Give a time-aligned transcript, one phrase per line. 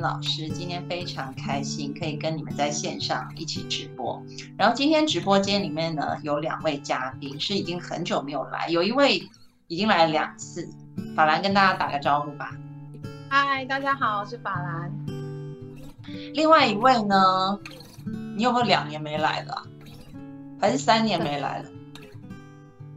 [0.00, 4.22] 老师今天非常开心，可以跟你们在线上一起直播。
[4.56, 9.28] 然后今天直播间里面呢，有两位嘉宾是已经很久没有来，有一位
[9.66, 10.68] 已经来了两次。
[11.14, 12.56] 法兰跟大家打个招呼吧。
[13.28, 14.92] 嗨，大家好，我是法兰。
[16.34, 17.58] 另外一位呢，
[18.36, 19.62] 你有没有两年没来了？
[20.60, 21.68] 还是三年没来了？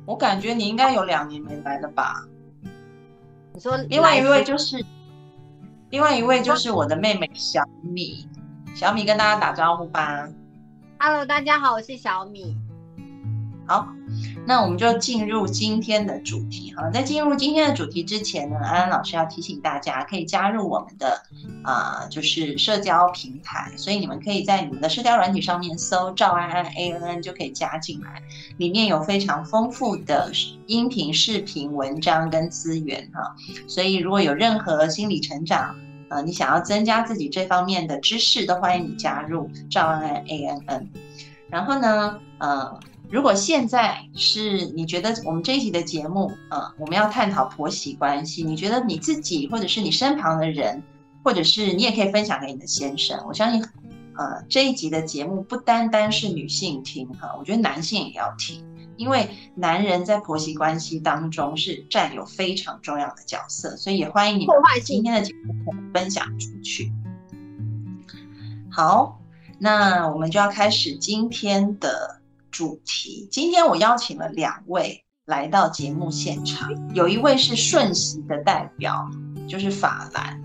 [0.05, 2.25] 我感觉你应该有两年没来了吧。
[3.53, 4.83] 你说另外一位就是。
[5.91, 8.25] 另外一位就是我的妹妹小米，
[8.73, 10.25] 小米跟大家打招呼吧。
[10.97, 12.55] Hello，大家好，我是小米。
[13.71, 13.87] 好，
[14.45, 16.89] 那我们就进入今天的主题哈。
[16.89, 21.23] 在进入今天的主题之前呢，安安老师要提醒大家，可以加入我们的
[21.63, 23.71] 啊，就是社交平台。
[23.77, 28.21] 所以你们可以在你们的社交软体上面搜“赵安安 A N N” 就可以加进来，
[28.57, 30.29] 里面有非常丰富的
[30.67, 33.33] 音频、视频、文章跟资源哈。
[33.69, 35.73] 所以如果有任何心理成长，
[36.09, 40.89] 呃，你想要增加自己这方面的知识，都欢迎你加入赵安安 A N N。
[41.49, 42.79] 然后呢，呃，
[43.11, 50.81] 如果现在是你觉得我们这一集的节目，呃，我们要探讨婆媳关系，你觉得你自己或者是你身旁的人，
[51.21, 53.21] 或者是你也可以分享给你的先生。
[53.27, 53.61] 我相信，
[54.15, 58.65] 呃，这一集的节目不单单是女性听哈，我觉得男性也要听。
[58.95, 64.55] 因为男人在婆媳关系当中是占有非常重要的角色，所以也欢迎你们
[64.85, 65.33] 今天的节
[65.65, 66.93] 目分享出去。
[68.69, 69.19] 好，
[69.59, 72.20] 那我们就要开始今天的
[72.51, 73.27] 主题。
[73.31, 79.09] 今天我邀请了两位来到节目现场，有一位是瞬息的代表，
[79.47, 80.41] 就是法兰。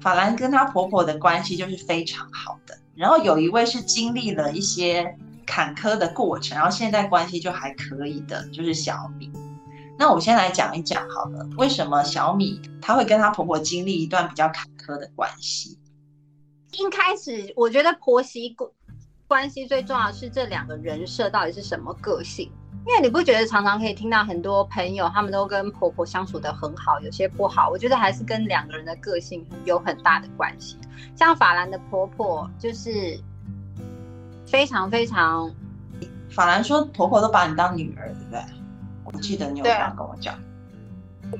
[0.00, 5.16] 法兰跟她婆婆的关系就是非常好的，然后有一位是经历了一些。
[5.46, 9.28] 坎坷的过程，然后现在关系就还可以的，就是小米。
[9.98, 15.76] 那我先来讲一讲好了，为什么小米她会跟她婆婆经历一段比较坎坷的关系？
[16.70, 18.54] 一开始我觉得婆媳
[19.30, 22.50] 关关系最重要的是这两个人设到底是什么个性，
[22.84, 30.76] 因为你不觉得常常可以听到很多朋友他们都跟婆婆相处的很好，有些不好，我觉得还是跟两个人的个性有很大的关系。
[31.14, 33.18] 像法兰的婆婆就是。
[34.46, 35.48] 非常非常，
[36.28, 38.42] 法兰说婆婆都把你当女儿，对不对？
[39.04, 40.34] 我记得你有这样跟我讲，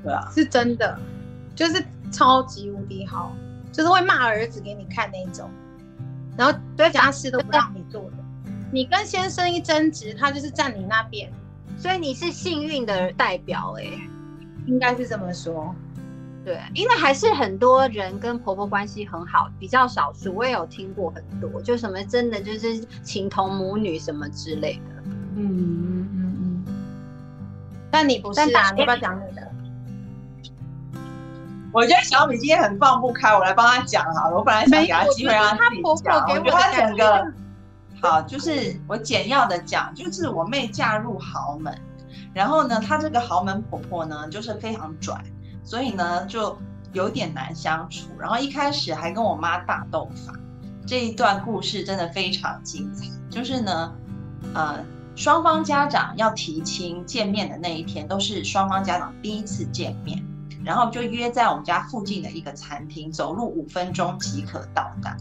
[0.05, 0.97] 对啊，是真的，
[1.57, 3.33] 就是超级无敌好，
[3.73, 5.51] 就是会骂儿子给你看那种，
[6.37, 8.13] 然后对家事都不让你做的。
[8.73, 11.31] 你跟先生一争执，他就是站你那边，
[11.77, 13.85] 所以你是幸运的代表，哎，
[14.67, 15.75] 应该是这么说。
[16.45, 20.35] 对，因为还是很多人跟婆婆关系很好，比较少数。
[20.35, 25.03] 我也有听过很多，就什么真的就是情同母女什么之类的。
[25.37, 26.65] 嗯嗯嗯嗯。
[27.91, 28.71] 但你不是啊？
[28.71, 29.50] 你要不要讲你的？
[31.73, 34.37] 我觉得小米今天很放不开，我来帮他讲好了。
[34.37, 37.33] 我本来想给他机会让他自己讲，我觉得他整个
[38.01, 41.77] 好，就是我简要的讲，就是我妹嫁入豪门，
[42.33, 45.15] 然后呢，她这个豪门婆婆呢，就是非常拽。
[45.63, 46.59] 所以呢，就
[46.93, 48.09] 有点难相处。
[48.19, 50.33] 然后一开始还跟我妈大斗法，
[50.87, 53.07] 这一段故事真的非常精彩。
[53.29, 53.93] 就是呢，
[54.55, 60.25] 呃，双方家长要提亲见面的那一天，都是双方家长第一次见面，
[60.65, 65.17] 然后就约在我们家附近的一个餐厅，走路五分钟即可到达。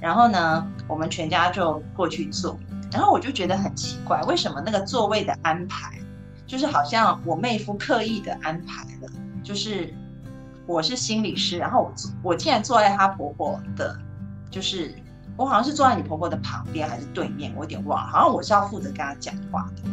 [0.00, 2.58] 然后呢，我们全家就过去坐。
[2.90, 5.98] 然后我就觉得很奇怪，为什么那个座位的安排，
[6.46, 9.10] 就是好像我妹夫刻意的安排了。
[9.42, 9.92] 就是
[10.66, 11.92] 我是心理师，然后我
[12.22, 13.98] 我竟然坐在她婆婆的，
[14.50, 14.94] 就是
[15.36, 19.90] 我好像是坐在你婆婆的旁边还是对面，我有点忘了，好像我是要负责跟她讲话的。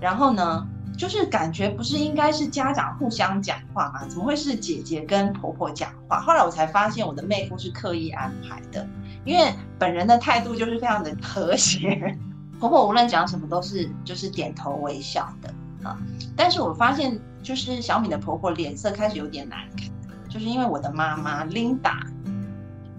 [0.00, 0.66] 然后呢，
[0.98, 4.06] 就是感觉不是应该是家长互相讲话吗？
[4.08, 6.20] 怎么会是姐姐跟婆婆讲话？
[6.20, 8.86] 后来我才发现我的妹夫是刻意安排的，
[9.24, 12.14] 因为本人的态度就是非常的和谐，
[12.58, 15.96] 婆婆无论讲什么都是就是点头微笑的啊。
[16.36, 17.18] 但是我发现。
[17.40, 19.88] 就是小米的婆婆脸色开始有点难看，
[20.28, 21.96] 就是因为我的妈妈 Linda，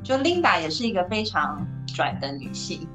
[0.01, 2.87] 就 Linda 也是一个非常拽的女性，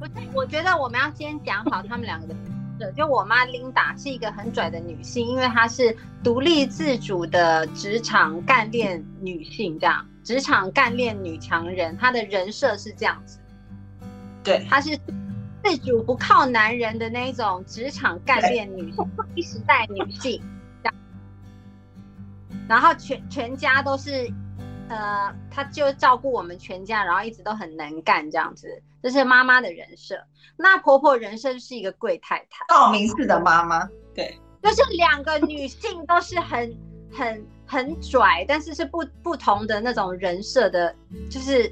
[0.00, 2.34] 我，我觉得我们要先讲好他们两个的。
[2.96, 13.38] 就我妈 Linda 是一个很拽的女性，因为她是独立自主的职场干练女性，这样职场干练女强人，她的人设是这样子。
[14.42, 14.98] 对，她是
[15.62, 20.42] 自主不靠男人的那种职场干练女性，新时代女性。
[22.68, 24.30] 然后全全家都是。
[24.90, 30.16] 呃，她就照顾我们全家，然后一直都很能干，这样子，这是妈妈的人设。
[30.56, 36.76] 那婆婆人设是一个贵太太，道明寺的妈妈，对，就是两个女性都是很
[37.12, 40.94] 很很拽，但是是不不同的那种人设的，
[41.30, 41.68] 就是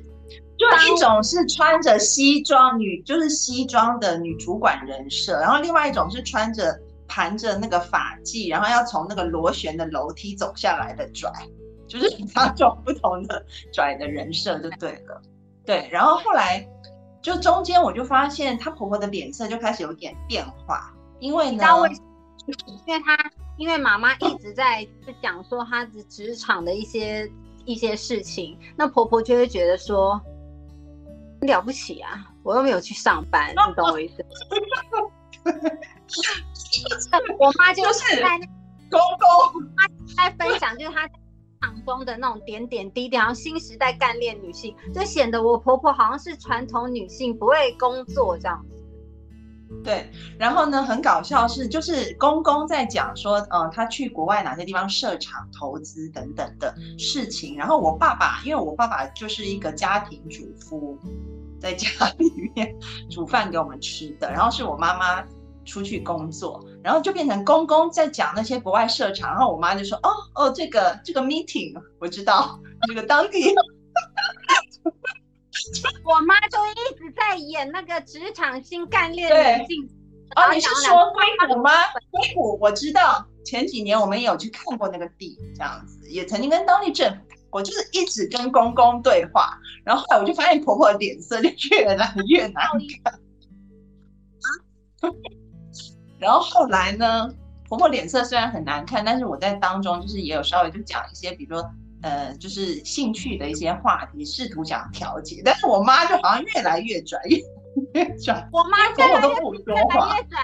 [0.56, 6.78] 就一种是穿着西装女，就是西装的女主管人设，然后另外一种是穿着
[7.08, 11.30] 盘着那个发髻，然后要从那个螺旋的楼梯走下来的拽。
[11.88, 15.22] 就是 两种不同的拽的人设就对了，
[15.64, 15.88] 对。
[15.88, 16.66] 然后后来
[17.26, 21.64] 就中间我就发现她婆婆的脸色就开始有点变化，因为呢，
[22.86, 23.18] 因为她
[23.56, 27.28] 因为妈妈一直在就讲说她的职场的一些
[27.64, 30.20] 一些事情，那婆婆就会觉得说
[31.40, 34.24] 了不起啊，我又没有去上班，你懂我意思？
[37.40, 38.38] 我妈就是在
[38.88, 39.82] 公公，妈
[40.16, 41.10] 在分享就是她。
[41.60, 48.84] 场中的那种点点滴滴，然后新时代干练女性，就显得我婆婆好像是传统女性，不会工作这样子。
[49.82, 50.08] 对，
[50.38, 57.56] 然后呢，很搞笑是，就是公公在讲说，呃，他去国外哪些地方设厂投资等等的事情。
[57.56, 60.96] 然后我爸爸，因为我爸爸就是一个家庭主妇，
[61.60, 61.88] 在家
[62.18, 62.76] 里面
[63.10, 65.24] 煮饭给我们吃的，然后是我妈妈。
[65.66, 72.58] 出去工作，然后就变成公公在讲那些国外设厂，然后我妈就说：“哦哦，这个这个 meeting 我知道，
[72.88, 73.52] 这个当地。
[76.04, 79.88] ”我妈就一直在演那个职场新干 练女性。
[80.36, 81.70] 哦，你是说硅谷吗？
[82.10, 87.18] 硅谷我知道，前几年我们也有去看过那个地，这样子也曾经跟当地政府，
[87.50, 92.64] 我就是一直跟公公对话，然后后来我就发现婆婆的脸色就越来越难
[93.02, 93.14] 看。
[93.14, 93.18] 啊？
[96.18, 97.28] 然后后来呢，
[97.68, 101.70] 婆婆脸色虽然很难看，但是我在当中就是也有稍微就讲一些，比如说
[102.02, 105.42] 呃，就是兴趣的一些话题，试图想调节。
[105.44, 107.38] 但是我妈就好像越来越拽， 越
[107.92, 108.48] 越拽。
[108.52, 110.16] 我妈婆婆都不说话。
[110.16, 110.38] 越拽。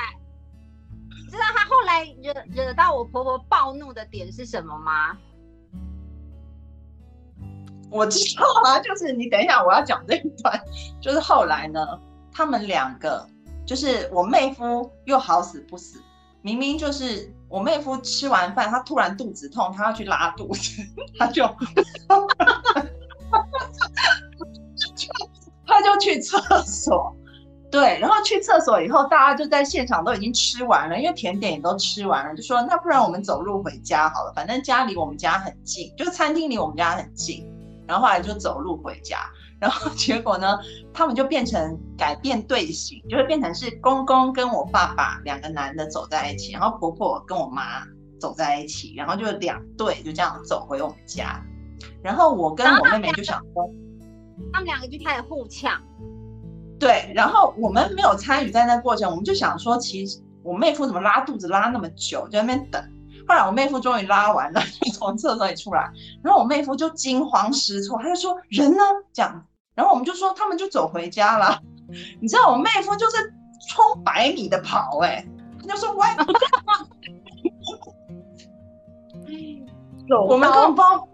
[1.31, 5.17] 知道她后来惹惹到我婆婆暴怒的点是什么吗？
[7.91, 10.61] 我知道啊，就是你等一下我要讲这一段，
[11.01, 11.81] 就是后来呢，
[12.31, 13.27] 他们两个。
[13.65, 16.01] 就是我妹夫又好死不死，
[16.41, 20.83] 明明就是我妹夫吃完饭，他突然肚子痛，他要去拉肚子，
[21.19, 21.45] 他就，
[25.67, 27.15] 他就去厕所，
[27.71, 37.47] 对，然后去厕所以后，大家就在现场都已经吃完了，因为甜点也都吃完了，就说那不然我们走路回家好了，反正家离我们家很近，就餐厅离我们家很近，
[37.87, 39.19] 然后后来就走路回家。
[39.63, 40.59] 然后结果呢，
[40.93, 47.85] 他们就变成改变队形，就会变成是公公跟我爸爸两个男的走在一起，然后婆婆跟我妈
[48.21, 51.41] 走在一起，然后就两队就这样走回我们家。
[52.03, 53.71] 然后我跟我妹妹就想说，
[54.53, 55.81] 他们两个就开始互呛。
[56.81, 62.83] 对，然后我们没有参与在那过程，我们就想说，其实我妹夫怎么拉肚子拉那么久，就在那边等。
[63.29, 65.89] 后来我妹夫终于拉完了，就从厕所里出来，
[66.25, 68.83] 然后我妹夫就惊慌失措，他就说人呢？
[69.13, 69.47] 这样。
[69.75, 71.61] 然后我们就说，他们就走回家了。
[72.21, 73.17] 你知道我妹夫就是
[73.69, 75.27] 冲百米的跑，哎，
[75.61, 76.07] 他就说：“喂，
[80.29, 81.09] 我们根本不知道，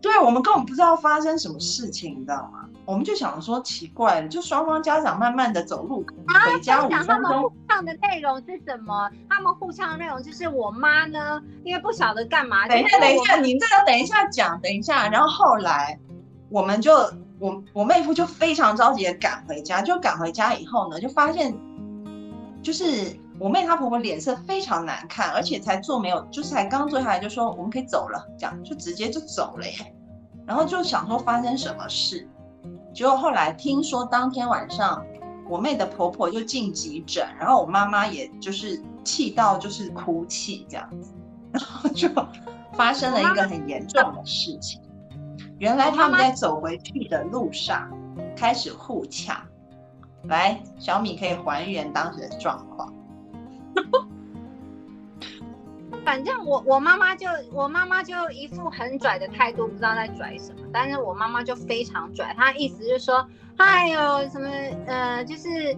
[0.00, 2.68] 对我们根本不知道发生什么事情，你知道吗？
[2.84, 6.04] 我们就想说奇怪了，就双方家长慢慢的走路
[6.44, 7.42] 回家五分钟。
[7.42, 9.10] 互唱的内容是什么？
[9.28, 12.68] 他们互唱的内容就是我妈呢，因为不晓得干嘛。
[12.68, 15.08] 等一下，等一下，你这个等一下讲，等一下。
[15.08, 15.98] 然后后来
[16.48, 16.92] 我们就。
[17.38, 21.54] 我我妹夫就非常着急的赶回家，就赶回家以后呢，就发现，
[22.62, 29.94] 就是我妹她婆婆脸色非常难看，而且才坐没有，就是才刚坐下来就说我们可以走了，这样就直接就走了耶。
[30.46, 32.26] 然后就想说发生什么事，
[32.94, 35.04] 结果后来听说当天晚上
[35.48, 41.12] 我妹的婆婆就进急诊，然后我妈妈也就是气到就是哭泣这样子，
[41.52, 42.08] 然后就
[42.72, 44.80] 发生了一个很严重的事情。
[45.58, 47.90] 原来他们在走回去的路上
[48.36, 49.36] 开始互抢，
[50.24, 52.92] 来，小米可以还原当时的状况。
[56.04, 60.60] 反正我我妈妈就我妈妈就一副很拽的态度，不知道在拽什么。
[60.72, 64.48] 但是我妈妈就非常拽，她意思就是说，哎呦什么
[64.86, 65.76] 呃，就是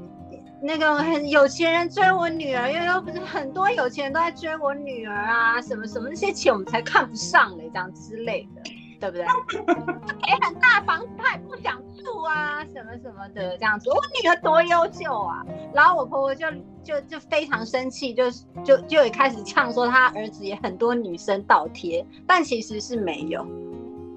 [0.60, 8.60] 那个很有钱人追我女儿，又又不是很多有钱人都在追我女儿啊，什么什么那些钱我们才看不上嘞，这样之类的，
[9.00, 9.24] 对不对？
[10.22, 13.88] 给很大房子他也不想住啊，什么什么的这样子。
[13.90, 16.46] 我女儿多优秀啊，然后我婆婆就
[16.82, 18.30] 就就非常生气，就
[18.64, 23.46] 就就也开始呛说她儿子也很多女生倒贴，但其实是没有。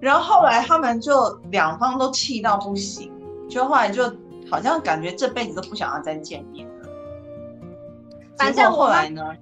[0.00, 1.12] 然后后来他们就
[1.50, 3.12] 两方都气到不行，
[3.48, 4.04] 就后来就
[4.50, 6.88] 好像感觉这辈子都不想要再见面了。
[8.38, 9.34] 反正后来呢，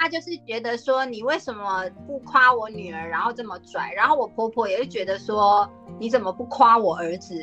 [0.00, 3.92] 他就是觉得说你为什么不夸我女儿，然后这么拽。
[3.94, 7.38] 然后我婆婆也是觉得说你怎么不夸我儿子？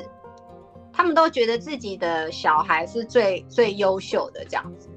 [0.92, 4.90] 他们都觉得自己的小孩是最最优秀的这样子。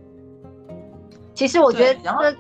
[1.35, 2.37] 其实我觉得这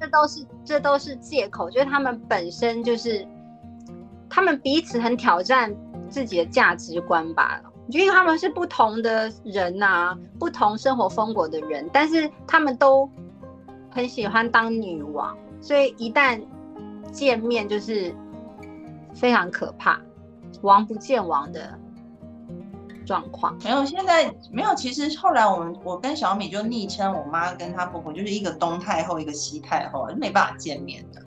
[0.00, 3.26] 这都是这都是借口，就是他们本身就是。
[4.28, 5.74] 他们彼此很挑战
[6.10, 13.08] 自己的价值观吧，因为他们是不同的人呐，不同生活风格的人，但是他们都
[13.96, 16.38] 很喜欢当女王，所以一旦
[17.10, 18.14] 见面就是
[19.14, 19.98] 非常可怕，
[20.60, 21.78] 王不见王的
[23.06, 23.56] 状况。
[23.64, 24.74] 没有，现在没有。
[24.74, 31.22] 其实后来我们我跟小米就昵称我妈跟她婆婆就是一个东太后，一个西太后，就没办法见面的。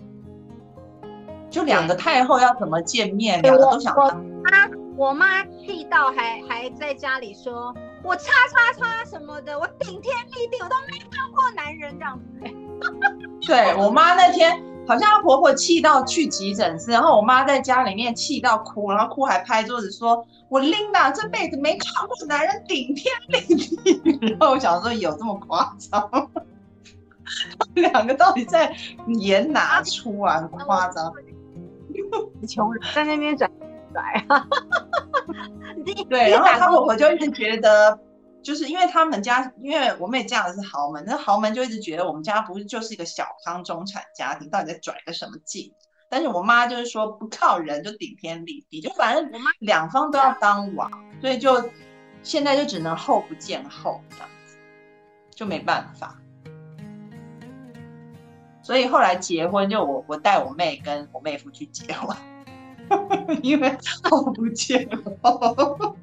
[1.50, 3.42] 就两个太后要怎么见面？
[3.42, 4.24] 两个都想当。
[4.44, 7.74] 妈，我妈气到还还在家里说
[8.06, 11.00] ：“我叉叉叉什么的，我顶天立地，我都没
[11.30, 12.26] 当过男人这样子。”
[13.46, 26.30] 对我妈那天好像她婆婆气到去急诊室，然后我妈在家里面气到哭，然后哭还拍桌子说：“我琳达这辈子没看过男人顶天立地。”然后我想说有这么夸张？
[27.76, 28.76] 两个到底在
[29.08, 30.42] 演哪出啊？
[30.52, 31.14] 夸张。
[32.48, 33.50] 穷人在那边转
[33.94, 34.04] 转，
[36.10, 38.00] 对，然后他婆婆就一直觉得，
[38.42, 45.74] 就是因为他们家，因为我妹嫁的是豪门，那豪门就一直觉得我们家不是就是一个小康中产家庭，到底在拽个什么劲？
[46.10, 50.90] 但是我妈就是说不靠人就顶天立地，就反正我妈两方都要当王，
[51.22, 51.70] 所以就
[52.24, 54.58] 现在就只能后不见后这样子，
[55.36, 56.20] 就没办法。
[58.64, 62.16] 所以后来结婚就我我带我妹跟我妹夫去结婚，
[63.44, 65.96] 因为后不见了，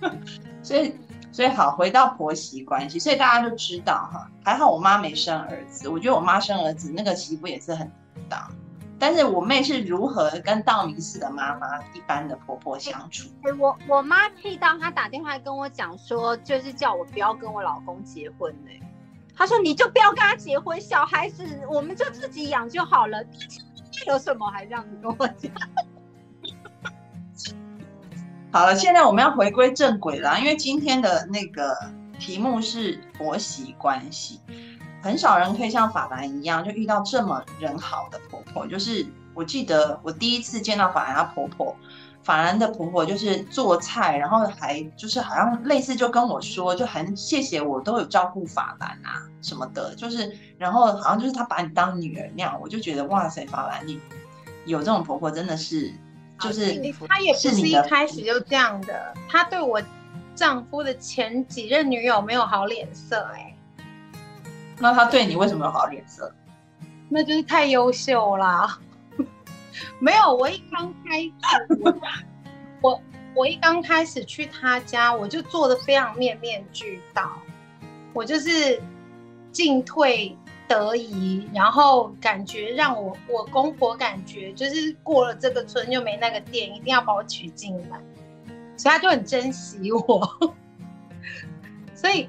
[0.66, 0.92] 所以
[1.30, 7.88] 所以好回到婆媳关系，所以大家就知道哈，还好我妈没生儿子，我觉得我妈生儿子那个媳妇也是很
[8.28, 8.50] 当，
[8.98, 13.28] 但是我妹是如何跟道明寺的妈妈一般的婆婆相处？
[13.60, 18.70] 我我妈气到她打电话跟我讲说，就是叫我不要跟我老公结婚呢。
[19.38, 23.22] 她说：“你就不要跟他结婚，小孩子我们就自己养就好了。
[24.06, 25.52] 有什么还这样子跟我讲？”
[28.56, 31.76] 好了，现在我们要回归正轨了，因为今天的那个
[32.18, 34.40] 题目是婆媳关系，
[35.02, 38.66] 很少人可以像法兰一样，就遇到这么人好的婆婆。
[38.66, 41.76] 就是我记得我第一次见到法兰她婆婆。
[42.22, 54.00] 法兰的婆婆就是做菜，然后还就是好像类似就跟我说，就很谢谢我都有照顾法兰啊什么的，就是然后好像就是她把你当女儿那样，我就觉得哇塞，法兰你
[54.64, 55.92] 有这种婆婆真的是
[56.40, 56.74] 就是
[57.08, 59.82] 他也不是一开始就这样的，他对我
[60.34, 63.56] 丈夫的前几任女友没有好脸色哎，
[64.78, 66.32] 那他对你为什么有好脸色？
[67.08, 68.78] 那就是太优秀啦。
[69.98, 71.32] 没有，我一刚开始，
[72.80, 73.00] 我
[73.34, 77.32] 我一刚开始去他家，我就做的非常面面俱到，
[78.12, 78.82] 我就是
[79.52, 80.36] 进退
[80.68, 87.98] 得宜，然后感觉让我我公婆感觉就是过了这个村就没那个店，一定要把我娶进来，
[88.76, 90.54] 所以他就很珍惜我，
[91.94, 92.28] 所以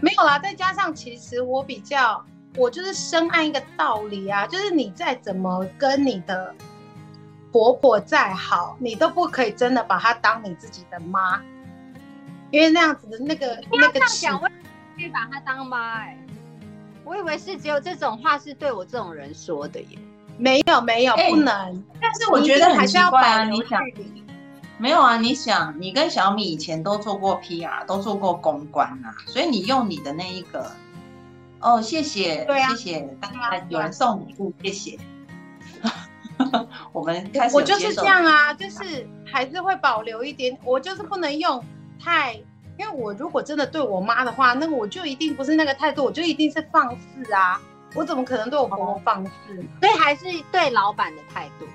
[0.00, 2.24] 没有啦，再加上其实我比较。
[2.56, 6.52] 我就是深谙一个道理啊，就是你再怎么跟你的
[7.52, 11.40] 婆婆再好，你都不可以真的把她当你自己的妈，
[12.50, 14.48] 因为那样子的那个那个讲，可
[14.98, 16.18] 以把她当妈哎，
[17.08, 19.98] 我以为是只有这种话是对我这种人说的耶，
[20.36, 24.22] 没有没有不能，但是我觉得还是要保留距离。
[24.76, 30.70] 没有啊，你想你跟小米以前都做过 PR，都做过公关啊，所以你用你的那一个。
[31.60, 34.96] 哦，谢谢，谢谢大家，有人送礼物，谢谢。
[36.92, 41.60] 我们开始，我就是这样啊，就是还是会保留一点，我就是不能用
[41.98, 42.38] 太，
[42.78, 47.60] 因为我如果真的对我妈的话，那我就一定不是那个态度，我就一定是放肆啊，
[47.94, 49.30] 我怎么可能对我婆婆放肆？
[49.80, 51.66] 所以还是对老板的态度，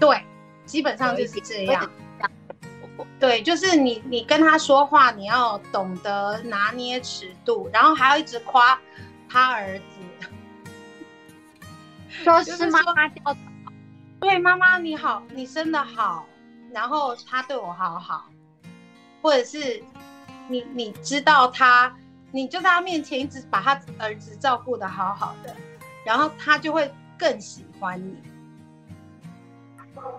[0.00, 0.24] 对，
[0.64, 1.88] 基本上就是这样。
[3.20, 8.78] 对，就是你你跟他说话，你要懂得拿捏尺度，然后还要一直夸
[9.28, 10.28] 他儿子，
[12.24, 13.36] 说是妈妈教的，
[14.20, 16.26] 对，妈妈你好，你生的好，
[16.72, 18.26] 然后他对我好好，
[19.22, 19.82] 或者是
[20.48, 21.94] 你你知道他，
[22.32, 25.54] 你就在他面前一直把他儿子照顾的好好的，
[26.04, 28.16] 然后他就会更喜欢你。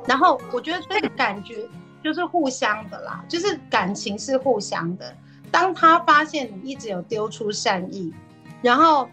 [0.05, 1.67] 然后我觉得这个感觉
[2.03, 5.15] 就是互相的啦，就是感情是互相的。
[5.51, 8.13] 当他发现你一直有丢出善意，
[8.61, 9.09] 然后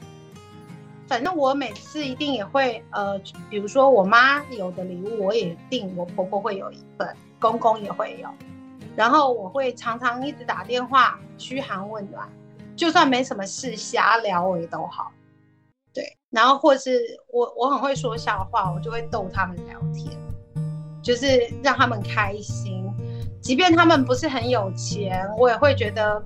[1.07, 3.19] 反正我每次一定也会呃，
[3.49, 8.29] 比如说我妈有的礼物，我也定我婆婆会有一份，公公也会有。
[8.97, 12.29] 然后我会常常一直打电话嘘寒问暖，
[12.75, 15.13] 就算没什么事瞎聊我也都好。
[15.93, 17.01] 对，然后或是
[17.31, 20.17] 我我很会说笑话，我就会逗他们聊天。
[21.03, 22.85] 就是让他们开心，
[23.41, 26.21] 即便他们不是很有钱，我也会觉得，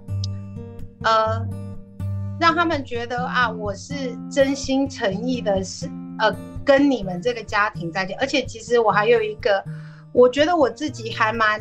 [1.03, 1.47] 呃，
[2.41, 5.87] 让他们觉得啊，我是真心诚意的，是
[6.19, 6.35] 呃，
[6.65, 8.15] 跟你们这个家庭在一起。
[8.15, 9.63] 而且其实我还有一个，
[10.13, 11.61] 我觉得我自己还蛮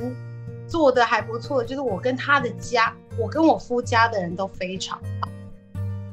[0.70, 5.30] 做的还不错，就是我跟他的家，我跟我夫家的人都非常好，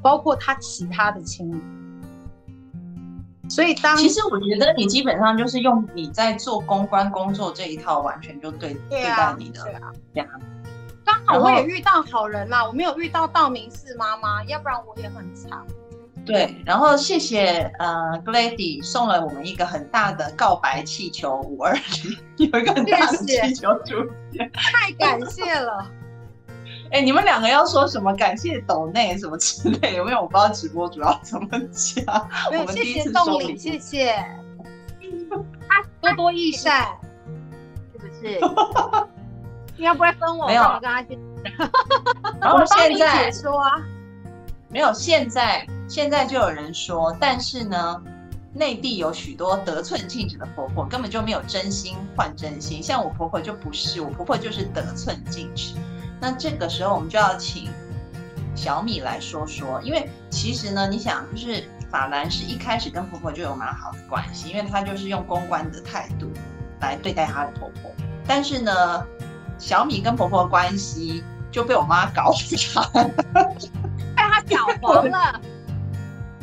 [0.02, 1.60] 包括他其他的亲人。
[3.48, 9.60] 所以当其实我觉得你基本上就是用你在做公关工作这一套，完全就对对待你的
[10.12, 10.26] 家。
[11.04, 15.64] 刚好我也遇到好人啦，我没有遇到道明寺妈妈，要不然我也很惨。
[16.26, 21.80] 对，然后谢谢呃 Glady 送了我们一个很大的告白气球五二零，
[22.50, 23.95] 有一个很大的气球出
[24.33, 25.87] 现，太感谢了。
[26.90, 28.12] 哎，你们两个要说什么？
[28.14, 32.28] 感谢抖内什么之类，因为我不知道直播主要怎么讲。
[32.50, 34.14] 没有，谢谢送礼，谢谢。
[35.68, 36.88] 他多多益善，
[37.92, 38.40] 是不是？
[39.76, 40.47] 你要不会分我？
[40.47, 41.19] 没有，跟他去。
[42.41, 43.82] 然后现在说啊，
[44.69, 48.02] 没有，现在现在就有人说，但是呢，
[48.52, 52.82] 内地有许多得寸进尺的婆婆，根本就没有真心换真心。
[52.82, 55.75] 像我婆婆就不是，我婆婆就是得寸进尺。
[56.20, 57.70] 那这个时候，我们就要请
[58.54, 66.30] 小米来说说，因为其实呢，你想，就是法兰是一开始跟婆婆就有蛮好的关系，因为她就是用公关的态度
[66.80, 67.92] 来对待她的婆婆。
[68.26, 69.06] 但是呢，
[69.58, 71.22] 小米跟婆婆关系
[71.52, 72.32] 就被我妈搞
[72.75, 72.82] 砸，
[73.32, 75.40] 被她搅黄了，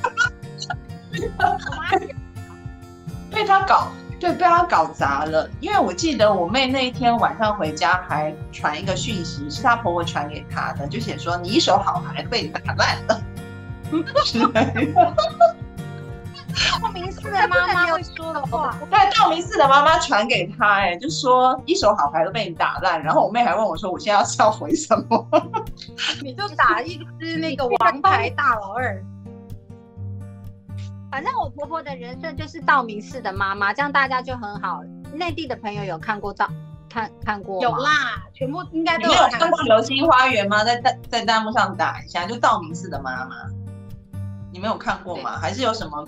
[3.31, 3.87] 被他搞。
[4.19, 5.49] 对，被他搞砸了。
[5.59, 13.21] 因为我记得我妹那一天晚上回家还传一个讯息，是她婆婆传给她的，就写说你一手好牌被打烂了。
[16.81, 23.03] 道明寺的妈妈会说的话，对，道明寺的妈妈传给她，哎，就说一手好牌都被你打烂。
[23.03, 25.27] 然后我妹还问我说，我现在要回什么？
[26.23, 29.03] 你就打一只那个王牌大老二。
[31.13, 34.81] 反正我婆婆的人设就是道明寺的妈妈，这样大家就很好。
[35.13, 36.49] 内地的朋友有看过道
[36.89, 40.63] 看看过有啦，全部应该都有看过《流星花园》吗？
[40.63, 43.35] 在在在弹幕上打一下，就道明寺的妈妈，
[44.51, 45.37] 你没有看过吗？
[45.37, 46.03] 还是有什么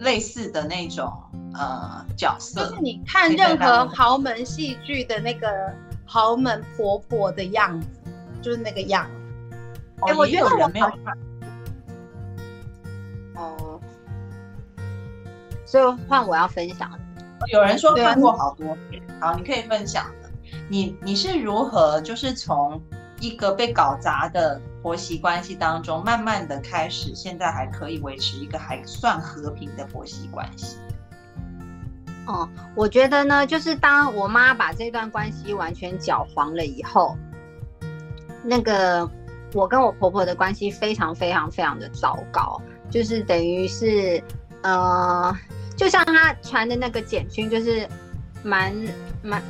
[0.00, 1.12] 类似的那种
[1.54, 2.70] 呃角色？
[2.70, 5.48] 就是你看任何豪门戏剧的那个
[6.04, 7.86] 豪门婆婆的样子，
[8.42, 9.08] 就是那个样。
[10.00, 10.80] 哎，我觉得我没
[15.70, 16.90] 所以换我要分享
[17.52, 20.28] 有人说看过好多遍，好，你可以分享的。
[20.68, 22.82] 你你是如何就是从
[23.20, 30.76] 一个被搞砸的婆媳关系当中，慢慢的开始，现在还可以维持一个还算和平的婆媳关系？
[32.26, 37.16] 哦，我觉得呢，就是当我妈把这段关系完全搅黄了以后，
[38.42, 39.08] 那个
[39.54, 44.20] 我跟我婆婆的关系非常非常非常的糟糕，就是等于是
[44.62, 45.32] 呃。
[45.80, 47.88] 就像他传的那个简讯，就是
[48.42, 48.70] 蛮
[49.22, 49.42] 蛮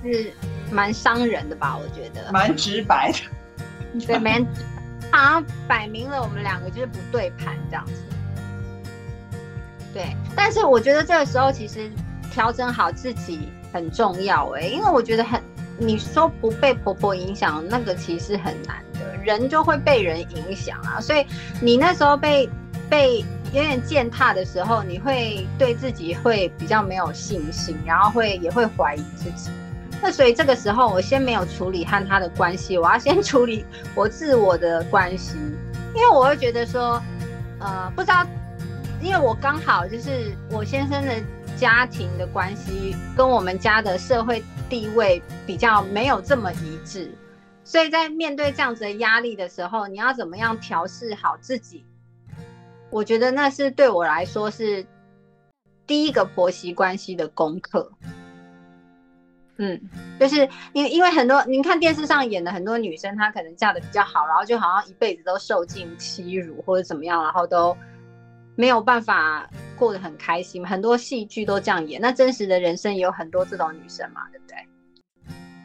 [0.00, 0.32] 就是
[0.70, 1.76] 蛮伤人的吧？
[1.76, 4.46] 我觉得蛮直白的，对，蛮
[5.10, 7.94] 好像摆明了我们两个就是不对盘这样子。
[9.92, 11.90] 对，但是我觉得这个时候其实
[12.30, 15.42] 调整好自己很重要哎，因为我觉得很
[15.80, 21.00] 你说不被婆婆影响，那个其实很难的，人就会被人影响啊。
[21.00, 21.26] 所以
[21.60, 22.48] 你那时候被
[22.88, 23.24] 被。
[23.52, 29.50] 有点践踏的时候，你会对自己会比较没有信心，然后会也会怀疑自己。
[30.02, 35.36] 那所以这个时候，我先没有处理和他的关系，我要先处理我自我的关系，
[35.94, 37.02] 因为我会觉得说，
[37.60, 38.26] 呃，不知道，
[39.00, 41.14] 因为我刚好就是我先生的
[41.56, 47.10] 家庭的关系跟我们家的社会地位比较没有这么一致，
[47.64, 51.82] 所以在面对这样子的压力的时候，你要怎么样调试好自己？
[52.96, 54.86] 我觉得那是对我来说是
[55.86, 57.92] 第一个婆媳关系的功课。
[59.58, 59.78] 嗯，
[60.18, 67.76] 就是因为因为很多您看电视上演的很多女生，她可能嫁的比较好，然后就好像一辈子都受尽欺辱或者怎么样，然后都
[68.54, 69.46] 没有办法
[69.78, 70.66] 过得很开心。
[70.66, 74.56] 很多戏剧都这样演，那真实的人生也有很多这种女生嘛，对不对？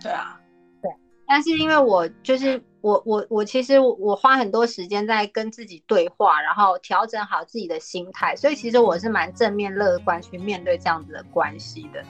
[0.03, 0.37] 对啊，
[0.81, 0.91] 对。
[1.25, 12.03] 但是因为我就是我我我其实我花很多时间在跟自己对话，然后调整好自己的心态，所以其实我是蛮正面乐观去面对这样子的关系的。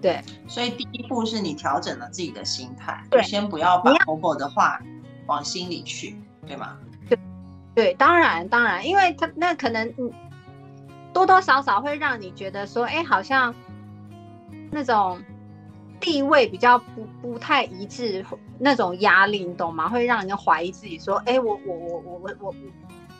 [0.00, 4.80] 对，所以第一步是你调整了自己的心态，对先不要把婆婆的话
[5.26, 6.78] 往心里去，对吗？
[7.08, 7.18] 对，
[7.74, 10.12] 对，当然，当然，因为他那可能嗯，
[11.12, 13.54] 多多少少会让你觉得说，哎，好像
[14.70, 15.18] 那种
[16.04, 18.24] 地位比较不不太一致，
[18.58, 19.88] 那种压力，你懂吗？
[19.88, 22.54] 会让人家怀疑自己，说，哎，我我我我我我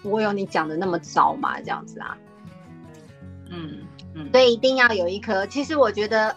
[0.03, 1.59] 我有你讲的那么糟吗？
[1.61, 2.16] 这样子啊？
[3.51, 3.79] 嗯
[4.14, 6.37] 嗯，所以一定要有一颗，其实我觉得。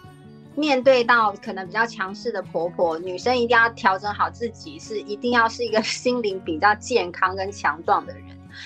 [0.60, 8.24] 面对到可能比较强势的婆婆，女生一定要调整好自己，是一定要是一个心灵比较健康跟强壮的人。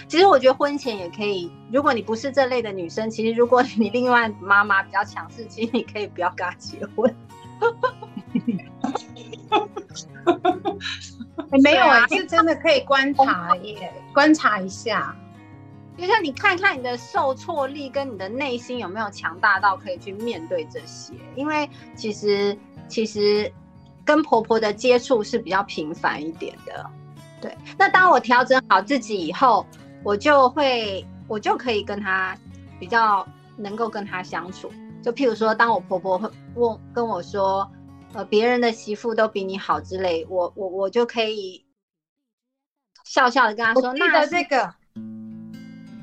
[0.08, 7.14] 其实我觉得婚前也可以，如果你不是这类的女生，其实如果你另外妈妈比较强势，其实你可以不要跟她结婚。
[11.64, 15.16] 没有啊，是真的可以观察耶， 观察一下。
[15.98, 23.52] 就像你看看你的受挫力跟你的内心有没有强大到可以去面对这些，因为其实其实
[24.04, 26.90] 跟婆婆的接触是比较频繁一点的。
[27.42, 29.66] 对，那当我调整好自己以后，
[30.04, 32.36] 我就会我就可以跟她
[32.80, 34.72] 比较能够跟她相处。
[35.02, 37.70] 就譬如说，当我婆婆会问跟我说，
[38.14, 41.66] 呃，别人的媳妇都比你好之类，我我我就可以
[43.06, 44.74] 笑笑的跟她说，那这个。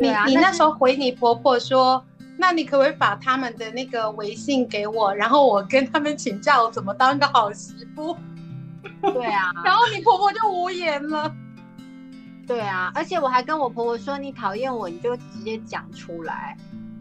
[0.01, 2.05] 你你那时候回你婆婆说，
[2.37, 8.17] 那你可不可以把他们的那个微信给我，然后我跟他们请教我怎么当个好媳妇？
[9.03, 11.35] 对啊，然后你婆婆就无言了。
[12.47, 16.57] 对啊，而且我还跟我婆婆说，你讨厌我，你就直接讲出来。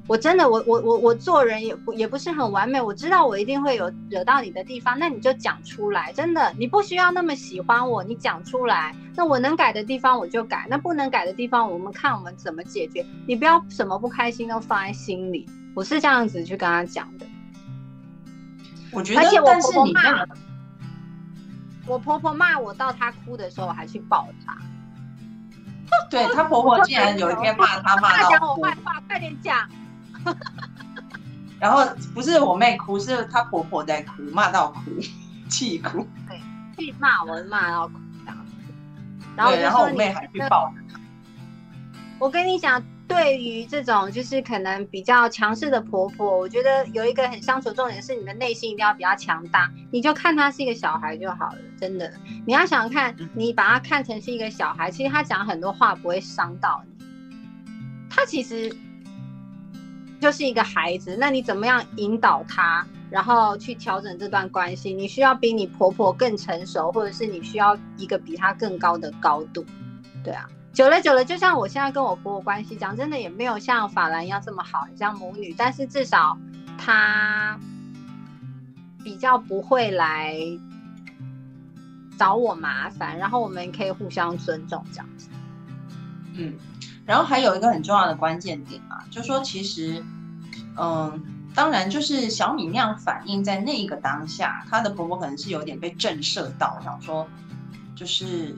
[0.08, 17.26] 我真的，我我我我做人也不也不是很完美，我知道我一定会有惹到你的地方，那你就讲出来，真的，你不需要那么喜欢我，你讲出来，那我能改的地方我就改，那不能改的地方我们看我们怎么解决，你不要什么不开心都放在心里，我是这样子去跟他讲的。
[18.94, 20.26] 我觉得，而且我婆婆骂，
[21.86, 24.58] 我婆婆骂我到她哭的时候，我还去抱她。
[26.10, 29.68] 对她婆婆竟然有一天骂她骂到讲我坏话，快点讲。
[31.60, 34.80] 然后不是我妹哭，是她婆婆在哭，骂到哭，
[35.50, 36.06] 气哭。
[36.28, 36.40] 对，
[36.78, 38.46] 气骂我，骂到哭这样。
[39.36, 41.00] 然后，然后我妹还去抱她。
[42.20, 49.72] 我跟你讲，对于这种就是可能比较强势的婆婆，我觉得有一个很相处重点是，你的内心一定要比较强大。
[49.92, 50.52] 你就看她。
[50.52, 52.12] 是一个小孩就好了，真的。
[52.46, 53.80] 你要想看，你把她。
[53.80, 55.24] 看成是一个小孩，其实她。
[55.24, 57.06] 讲很多话不会伤到你。
[58.10, 58.26] 她。
[58.26, 58.76] 其实。
[60.20, 64.94] 就是一个孩子，那你怎么样引导他，然后去调整这段关系？
[64.94, 69.64] 你需要比你婆婆更成熟，或者是你需要一个比她更高的高度，
[70.24, 70.50] 对啊。
[70.74, 76.38] 久了久了，就像我现在跟我婆婆关系，讲真的也没有像法兰一样这么好，像母女，但是至少
[76.78, 77.60] 她
[79.04, 80.38] 比较不会来
[82.18, 85.30] 找我麻烦，然后我们可以互相尊重这样子。
[86.34, 86.54] 嗯。
[87.08, 90.04] 然后还有一个很重要的关键点啊，就说其实，
[90.76, 91.24] 嗯，
[91.56, 97.26] 当然就是小米那样反应在那一个当下，她的婆婆可能是有点被震慑到，想说，
[97.96, 98.54] 就是，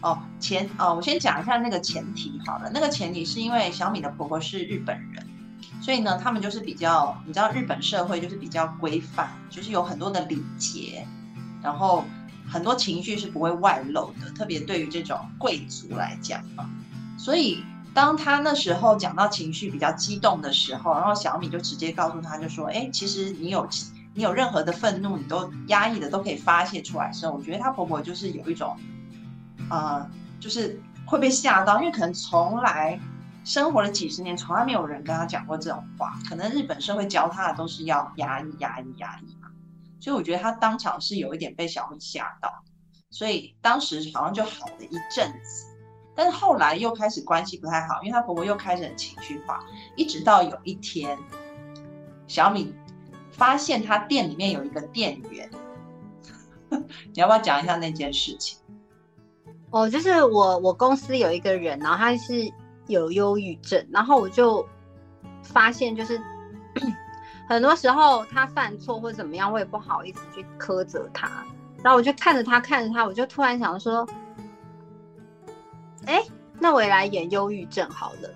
[0.00, 5.24] 哦前哦，我先讲一下那个前提好了，那个前提是因为小米的婆婆是日本人，
[5.80, 11.06] 所以呢，他们就是比较，你知道日本社会就是比较规范，就是有很多的礼节，
[11.62, 12.04] 然后
[12.50, 16.68] 很多情绪是不会外露的，特别对于这种贵族来讲啊，
[17.16, 17.62] 所以。
[17.94, 23.68] 当他那时候讲到情绪比较激动的时候，然后小米就直接告诉他，就说：“哎，其实你有
[24.14, 28.76] 你有任何的愤怒，你都压抑的都可以发泄出来。”时候，我觉得她婆婆就是有一种，
[29.70, 30.04] 呃，
[30.40, 32.98] 就是会被吓到，因为可能从来
[33.44, 36.18] 生活了几十年，从来没有人跟她讲过这种话。
[36.28, 39.48] 可能日本社会教她的都是要压抑、压抑、压抑嘛。
[40.00, 42.52] 所以我觉得她当场是有一点被小米吓到，
[43.10, 45.73] 所以当时好像就好了一阵子。
[46.14, 49.64] 但是后来又开始关系不太好，因为她婆婆又开始很情绪化，
[49.96, 51.18] 一直到有一天，
[52.26, 52.74] 小米
[53.32, 55.50] 发现她店里面有一个店员，
[56.70, 58.58] 你要不要讲一下那件事情？
[59.70, 62.48] 哦，就是我我公司有一个人，然后他是
[62.86, 64.64] 有忧郁症，然后我就
[65.42, 66.20] 发现就是
[67.48, 71.28] 很多时候他犯错或怎么样，我也不好意思去苛责他，
[71.82, 74.06] 然后我就看着他看着他，我就突然想说，
[76.06, 76.22] 哎，
[76.58, 78.30] 那我也来演忧郁症好了。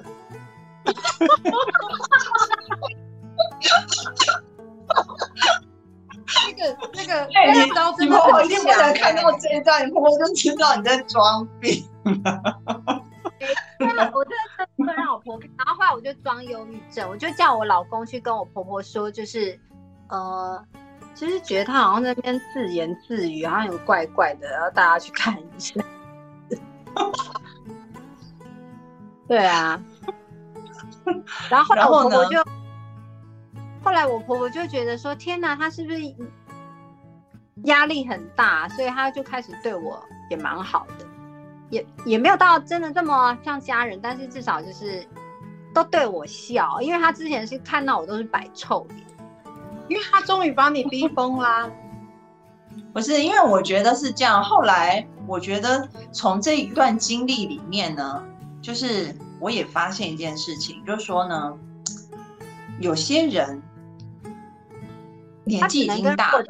[6.46, 7.12] 那个那个，
[7.52, 11.84] 你招你婆婆一定不能看到这一段，你婆婆就知道你在装病。
[13.78, 19.58] 那我真的不能让我婆看，然后后来我就装忧郁症，我就叫我老公去跟我婆婆说，就是
[20.08, 20.62] 呃，
[21.14, 25.80] 其实觉得他好像在那边自言自语，好像有怪怪的，然后大家去看一下。
[29.28, 29.80] 对啊，
[31.50, 32.44] 然后后来我婆婆就。
[33.84, 35.98] 后来我婆婆就觉得说：“天哪，她是不是
[37.64, 38.68] 压力很大？
[38.70, 41.06] 所以她就开始对我也蛮好的，
[41.70, 45.06] 也也没有到真的这么像家人，但是至少就是
[45.72, 46.80] 都对我笑。
[46.82, 49.06] 因为她之前是看到我都是摆臭脸，
[49.86, 51.70] 因为她终于把你逼疯啦。
[52.92, 54.42] 不是，因为我觉得是这样。
[54.42, 58.22] 后来我觉得从这一段经历里面呢，
[58.60, 61.58] 就是我也发现一件事情，就是说呢，
[62.80, 63.62] 有些人。”
[65.44, 66.44] 年纪已经大了，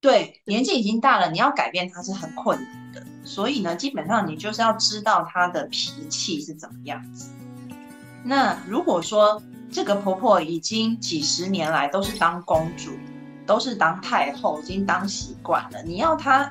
[0.00, 3.06] 对，年纪已经大了，你要改变他是很困难的。
[3.24, 7.30] 所以呢，基本上你就是要知道他的脾气是怎么样子。
[8.24, 12.92] 那如果说这个婆婆已经几十年来都是当公主，
[13.44, 16.50] 都是当太后，已经当习惯了，你要她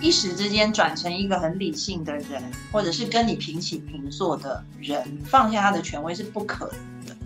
[0.00, 7.16] 一时之间转成一个很理性的人，或者是跟你平起平坐的人，放下他的权威是不可能的。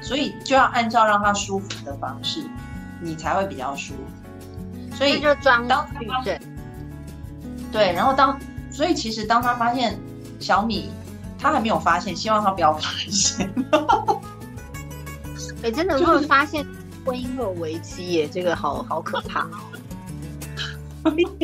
[0.00, 2.42] 所以就要按照让他舒服的方式，
[3.02, 4.96] 你才会比较舒服。
[4.96, 5.86] 所以就装当
[7.70, 8.38] 对，然后当
[8.70, 9.98] 所以其实当他发现
[10.40, 10.90] 小米，
[11.38, 13.50] 他还没有发现，希望他不要发现。
[15.62, 16.64] 哎，真的 会发现
[17.04, 19.58] 婚姻会有危机耶，这个好好可怕哦。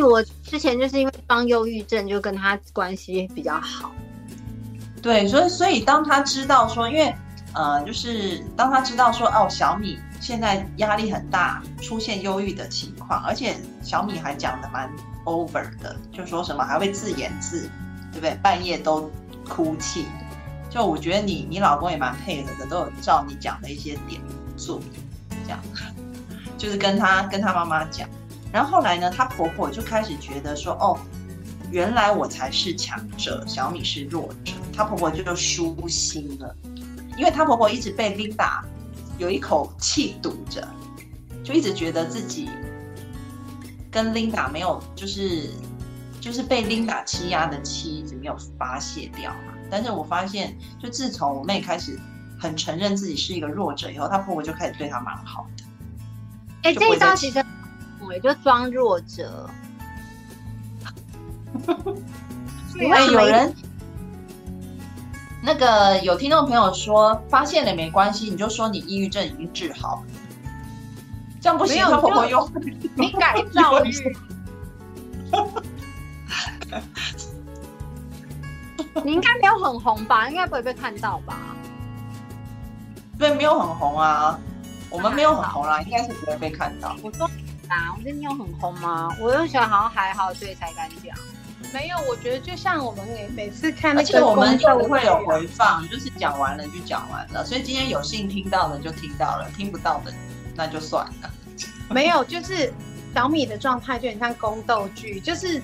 [0.03, 3.92] 我之前就是因为帮忧郁症，就跟他关系比较好。
[5.03, 7.14] 对，所以所以当他知道说，因为。
[7.57, 14.90] 呃，就是当他知道说哦，小米现在压力很大，出现忧郁的情况，而且小米还讲的蛮
[15.24, 17.70] over 的，就说什么还会自言自，
[18.11, 18.35] 对不对？
[18.42, 19.09] 半夜都
[19.48, 20.07] 哭泣，
[20.68, 24.20] 就我觉得你你老公也蛮配合的，都有照你讲的一些点
[24.57, 24.81] 做，
[25.44, 25.61] 这样，
[26.59, 28.09] 就是跟他跟他妈妈讲，
[28.54, 30.96] 然后后来呢，她婆婆就开始觉得说哦，
[31.72, 36.54] 原来我才是强者，小米是弱者，她婆婆就舒心了。
[37.16, 38.60] 因为她婆婆一直被 Linda
[39.18, 40.68] 有一口气堵着，
[41.42, 42.48] 就一直觉得自己
[43.90, 45.50] 跟 Linda 没有，就是
[46.20, 49.54] 就是被 Linda 欺压的气一直没有发泄掉嘛。
[49.68, 51.98] 但是我发现，就自从我妹开始
[52.38, 55.64] 很承认自己是一个弱者以后，她婆婆就开始对她蛮好的。
[56.62, 57.44] 哎，这一招其实
[58.06, 59.48] 我也就装弱者。
[62.92, 63.54] 哎，有人。
[65.46, 70.02] 那个有听众朋友说发现了没关系，你就说你抑郁症已经治好，
[71.38, 71.84] 这样不行。
[71.84, 72.50] 他婆婆又
[72.96, 73.90] 你改造 日，
[79.04, 80.30] 你应该没有很红吧？
[80.30, 81.36] 应该不会被看到吧？
[83.18, 84.40] 对，没有很红啊，
[84.88, 86.96] 我们没有很红啦，应该是不会被看到。
[87.02, 87.28] 我说
[87.74, 89.08] 啊，我觉得你有很红吗？
[89.20, 91.16] 我又觉得好像还好，所以才敢讲。
[91.72, 97.44] 没有，我觉得就像我们每每次看那个，而且我们就不会有回放，就是讲完了就讲完了。
[97.44, 100.12] 所以今天有幸听到的就听到了，听不到的
[100.54, 101.30] 那就算了。
[101.90, 102.72] 没有，就是
[103.14, 105.60] 小米的状态就很像宫斗剧，就是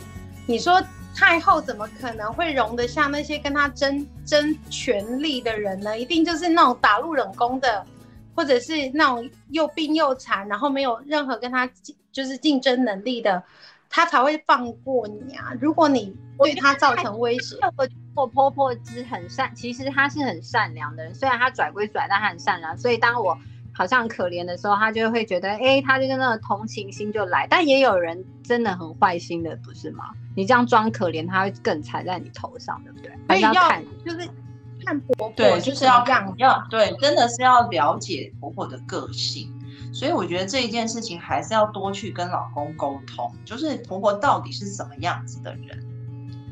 [0.47, 0.83] 你说
[1.15, 5.99] 太后怎么可能会容得下那些跟他争争权力的人呢？
[5.99, 7.85] 一定就是那种打入冷宫的，
[8.35, 11.69] 或者是那种又病又残，然后没有任何跟他
[12.13, 13.43] 就是竞争能力的。
[13.93, 15.53] 他才会放过你啊！
[15.61, 21.13] 如果你对他造成威胁，我我婆婆是很善，其实她是很善良的人。
[21.13, 22.79] 虽然她拽归拽，但她很善良。
[22.79, 23.37] 所以当我
[23.73, 27.49] 好像可怜的时候，她就会觉得，哎，她就跟那个同情心就来。
[27.51, 30.05] 但也有人真的很坏心的，不是吗？
[30.37, 33.11] 你这样装可怜，他会更踩在你头上，对不对？
[33.27, 34.19] 所以要看，就是
[34.85, 39.53] 看婆婆，对，就是要看，要对，真的是要了解婆婆的个性。
[39.93, 45.85] 所以我觉得这一件事情还是要多去跟老公沟通，就是婆婆到底是什么样子的人，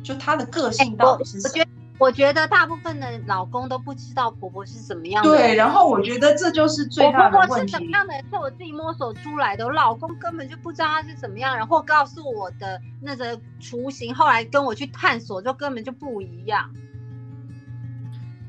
[0.03, 1.65] 就她的个性到底是什么？
[1.99, 5.31] 我觉得大部分的老公都不知道婆婆是怎么样的。
[5.31, 7.49] 对，然后我觉得这就是最大的问题。
[7.49, 9.65] 婆婆是怎么样的人，是我自己摸索出来的。
[9.65, 16.71] 我老公根本就不知道他是怎么样然后告诉我的那个雏形，后来跟我去探索，就根本就不一样。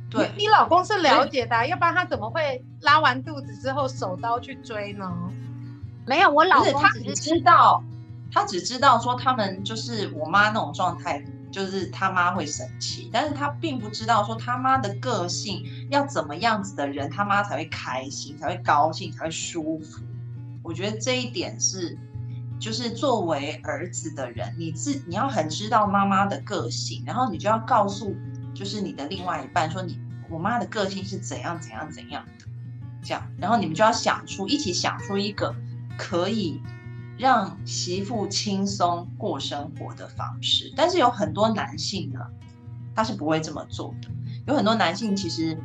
[0.10, 5.06] 对，你老公是了解的，要不然他怎么会拉完肚子之后手刀去追呢？
[6.06, 7.84] 没有，我老公他只知道，
[8.32, 11.24] 他只知道说他们就是我妈那种状态。
[11.52, 20.00] 就是他妈会生气，但是他并不知道说他妈的个性要怎么样子的人，他妈才会开心，才会高兴，才会舒服。
[20.62, 21.98] 我觉得这一点是，
[22.60, 28.15] 就是作为儿子的人，你自你要很知道妈妈的个性，然后你就要告诉，
[28.54, 32.46] 就是你的另外一半说，你我妈的个性是怎样怎样怎样的，
[33.04, 35.56] 这样，然后你们就要想出一起想出一个
[35.98, 36.62] 可以。
[37.20, 42.22] 让媳妇轻松过生活的方式，但是有很多男性呢，
[42.96, 44.08] 他是不会这么做的。
[44.48, 45.62] 有很多男性其实，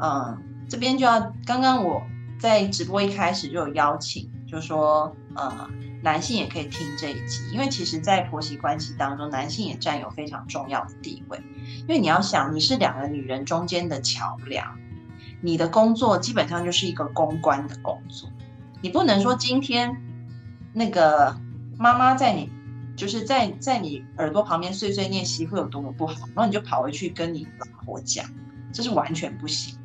[0.00, 2.00] 嗯，这边就要刚刚我
[2.38, 5.68] 在直播一开始就有邀请，就说，呃，
[6.04, 11.42] 男性也可以听这一集，因为其实，在婆媳关系当中，男性也占有非常重要的地位。
[11.80, 14.78] 因为你要想，你是两个女人中间的桥梁，
[15.40, 18.28] 你的工作基本上就是一个公关的工作，
[18.80, 20.00] 你不能说今天。
[20.76, 21.32] 那个
[21.78, 22.50] 妈妈在你，
[22.96, 28.26] 就是在在你耳朵旁边碎碎念媳妇有多么不好，然后你就跑回去跟你老婆讲，
[28.72, 29.78] 这是完全不行。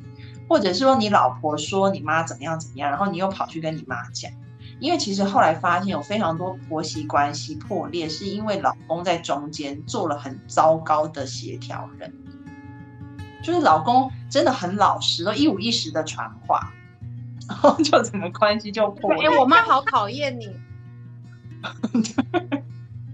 [0.48, 4.32] 或者是说你老婆说你妈怎么样怎么样，然后你又跑去跟你妈讲，
[4.80, 12.12] 因为其实后来发现有非常多婆媳关系破裂，是因为老公在中间做了很糟糕的协调人，
[13.42, 16.72] 就是老公真的很老实，都一五一十的传话，
[17.46, 19.12] 然后就整个关系就破。
[19.12, 20.48] 哎，我妈 好讨厌你。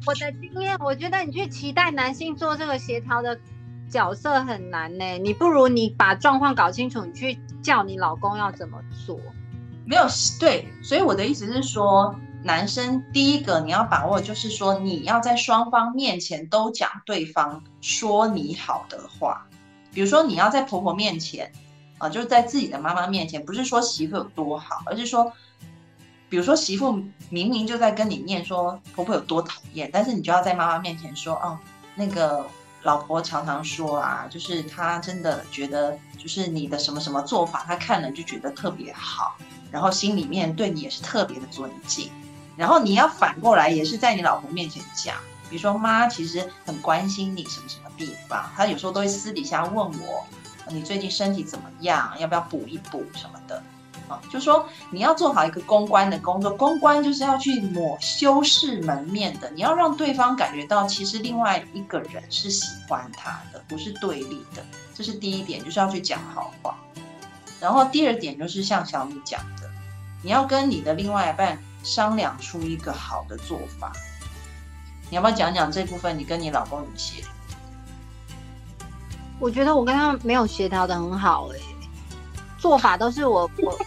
[0.07, 3.37] 我的经验，我觉得你去期待男性做这个协调的
[3.91, 5.19] 角色很难呢。
[5.19, 9.19] 你不如你把状况搞清楚，你去叫你老公要怎么做。
[9.87, 10.07] 没有
[10.39, 19.47] 对，所以我的意思是说，男生第一个你要把握，就是说你要在双方面前都讲对方说你好的话。
[19.93, 21.51] 比如说你要在婆婆面前
[21.99, 25.33] 啊，就是在自己的妈妈面前，不是说媳妇有多好，而是说。
[26.29, 26.93] 比如说媳妇
[27.31, 31.57] 明明就在跟你念说婆婆有多讨厌，但是你就要在妈妈面前说哦，
[31.95, 32.45] 那个
[32.87, 39.37] 老婆常常说啊，就是她真的觉得就是你的什么什么做法，她看了就觉得特别好，
[39.73, 42.13] 然后心里面对你也是特别的尊敬。
[42.57, 45.17] 然后你要反过来也是在你老婆面前讲，
[45.51, 50.25] 比如说妈其实很关心你什么什么地方，她有时候都会私底下问我
[50.71, 53.61] 你最近身体怎么样，要不要补一补什么的。
[54.31, 64.65] 就说你要做好一个公关的工作，公关就是要去抹修饰门面的，你要让对方感觉到其实另外一个人是喜欢他的，不是对立的，
[64.95, 66.77] 这是第一点，就是要去讲好话。
[67.61, 69.71] 然后第二点就是像小米讲的，
[70.23, 73.93] 你要跟你的另外一半商量出一个好的做法。
[75.09, 76.19] 你要不要讲讲这部分？
[76.19, 77.23] 你跟你老公怎么协
[79.39, 81.59] 我觉得我跟他没有协调的很好哎。
[82.67, 83.79] 做法都是我我，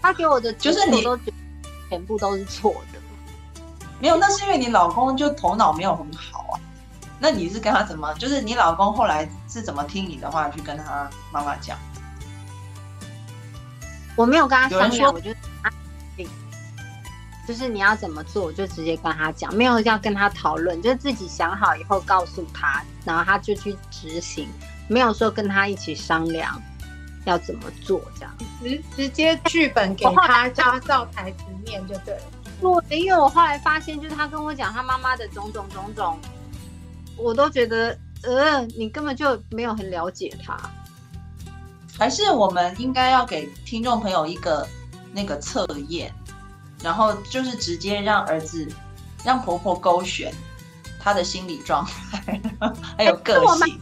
[0.00, 1.14] 他给我的就是你都
[1.90, 2.98] 全部都是错的，
[4.00, 6.56] 没有，那是因为你老公就头脑没有很好啊。
[7.20, 8.10] 那你是跟他怎么？
[8.14, 11.78] 就是你老公后来是怎么听你的话去跟他妈妈讲？
[14.16, 15.30] 我没有跟他商量，我就
[17.46, 24.48] 就是你要怎么做，我就直接跟他讲，没有要跟他讨论，就自己想好以后告诉他，然后他就去执行，
[24.88, 26.58] 没有说跟他一起商量。
[27.24, 28.00] 要怎么做？
[28.14, 32.22] 这样直直接剧本给他，加照台词念就对了。
[32.88, 36.18] 对，因为我后来发现，就是他跟我讲他妈妈的种种种种，
[37.16, 40.56] 我都觉得，呃，你根本就没有很了解他。
[41.98, 44.66] 还是我们应该要给听众朋友一个
[45.12, 46.12] 那个测验，
[46.82, 48.66] 然后就是直接让儿子、
[49.24, 50.32] 让婆婆勾选
[50.98, 52.40] 他的心理状态，
[52.96, 53.80] 还有个性。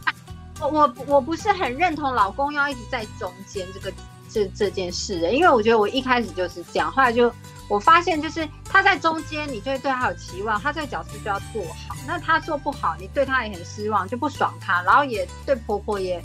[0.67, 3.93] 我我不是很认同老公要一直在中间这个
[4.29, 7.31] 这这件事的，因为我觉得我一开始就是这样，后来就
[7.67, 16.23] 我发现就是他在中间，你就会对他有期望，他这个角色就要做好，那他做不好，你对他也很失望，就不爽他，然后也对婆婆也，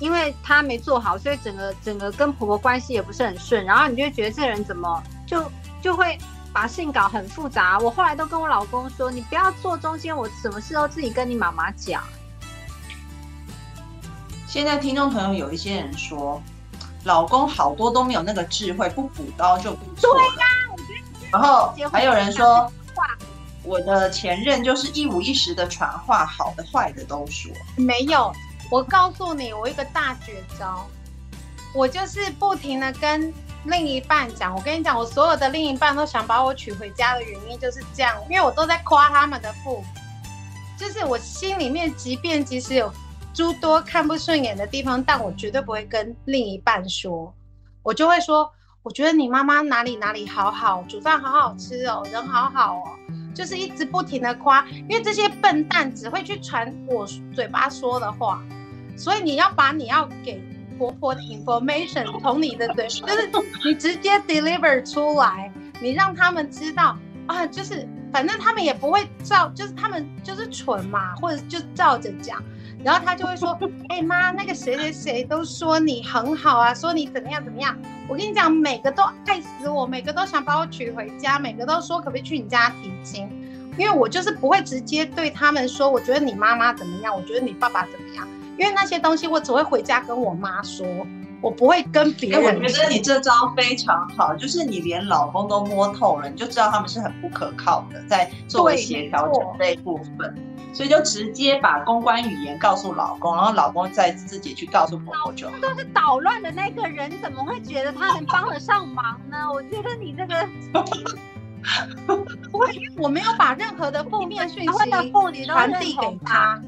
[0.00, 5.50] 因为他没做好，所以整个整个跟婆婆关系也不是很顺，然后你就觉得这人怎么就
[5.80, 6.18] 就会
[6.52, 7.78] 把事情搞很复杂。
[7.78, 12.02] 我后来都跟我老公说，你不要做中间，我什么事都自己跟你妈妈讲。
[14.54, 16.40] 现在听众朋友有一些人说，
[17.02, 20.14] 老公好多都没有那个智慧，不补刀就不错。
[20.14, 21.28] 对呀，我觉得。
[21.32, 22.72] 然后还有人说，
[23.64, 27.50] 我的前任就是一五一十的传话，好的坏的都说。
[27.74, 28.32] 没有，
[28.70, 30.86] 我告诉你，我一个大绝招，
[31.74, 33.34] 我就是不停的跟
[33.64, 34.54] 另一半讲。
[34.54, 39.84] 我跟你讲，我所有的另一半都想把我娶回家的原因就是这样，因为我都在夸他们的父母。
[40.78, 42.92] 就是我心里面，即便即使有
[43.34, 47.34] 诸多看不顺眼的地方，但我绝对不会跟另一半说，
[47.82, 48.48] 我就会说，
[48.82, 52.82] 我觉得你妈妈哪里哪里好好，煮饭好好吃哦，人好好哦，
[53.34, 57.04] 就是一直不停的夸，因为这些笨蛋只会去传我
[57.34, 58.40] 嘴巴说的话，
[58.96, 60.40] 所以你要把你要给
[60.78, 63.28] 婆婆的 information 从你的嘴，就是
[63.64, 67.88] 你直接 deliver 出来，你让他们知道啊，就是。
[68.14, 72.40] 反正他们也不会照，就是他们就是蠢嘛，或者就照着讲，
[72.84, 73.58] 然后他就会说
[73.88, 77.76] ：“哎妈，那个谁谁谁都说你很好啊，说你怎么样怎么样。”
[78.06, 83.26] 我跟你讲，每个都爱死我，每个都想把我娶回家，每个都说可不可以去你家提亲，
[83.78, 88.28] 因为我就是不会直接对他们说，我觉得你妈妈怎么样，我觉得你爸爸怎么样，
[88.58, 90.86] 因为那些东西我只会回家跟我妈说。
[91.40, 92.40] 我不会跟别人。
[92.42, 100.34] 我觉得你这招非常好，就是你连老公都摸透了，你就知道他们是很不可靠的，在作为协调者这一部分，
[100.74, 105.48] 所以就直接把公关语言告诉老公，然后老公再自己去告诉婆婆就。
[105.60, 109.50] 都是捣乱的那个人，怎么会觉得他能帮得上忙呢？
[109.52, 110.48] 我觉得你这个，
[112.50, 112.66] 不会，
[112.98, 116.60] 我没有把任何的负面讯息传递给他，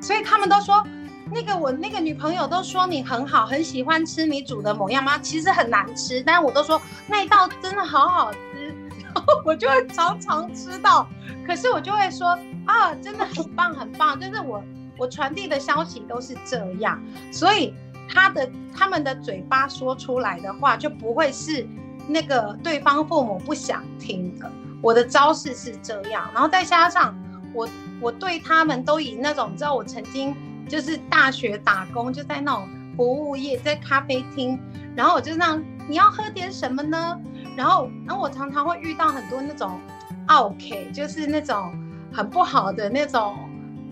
[0.00, 0.82] 所以他们都说。
[1.32, 5.18] 那个我那个女朋友都说你很好，很喜欢吃你煮的某样吗？
[5.18, 8.30] 其实很难吃，但是我都说那一道真的好好
[9.44, 11.08] 我就会常常吃到。
[11.46, 14.62] 可是我就会说啊，真的很棒很棒，就是我
[14.98, 17.00] 我传递的消息都是这样，
[17.32, 17.74] 所以
[18.08, 21.66] 他的他们的嘴巴说出来的话就不会是
[22.08, 24.50] 那个对方父母不想听的。
[24.82, 27.14] 我的招式是这样，然后再加上
[27.52, 27.68] 我
[28.00, 30.34] 我对他们都以那种你知道我曾经。
[30.66, 34.58] 就是大学打工，就在那种服务业，在咖啡厅，
[34.96, 37.20] 然后我就让你要喝点什么呢？
[37.56, 39.78] 然后，然后我常常会遇到很多那种
[40.26, 41.72] OK，就是那种
[42.12, 43.36] 很不好的那种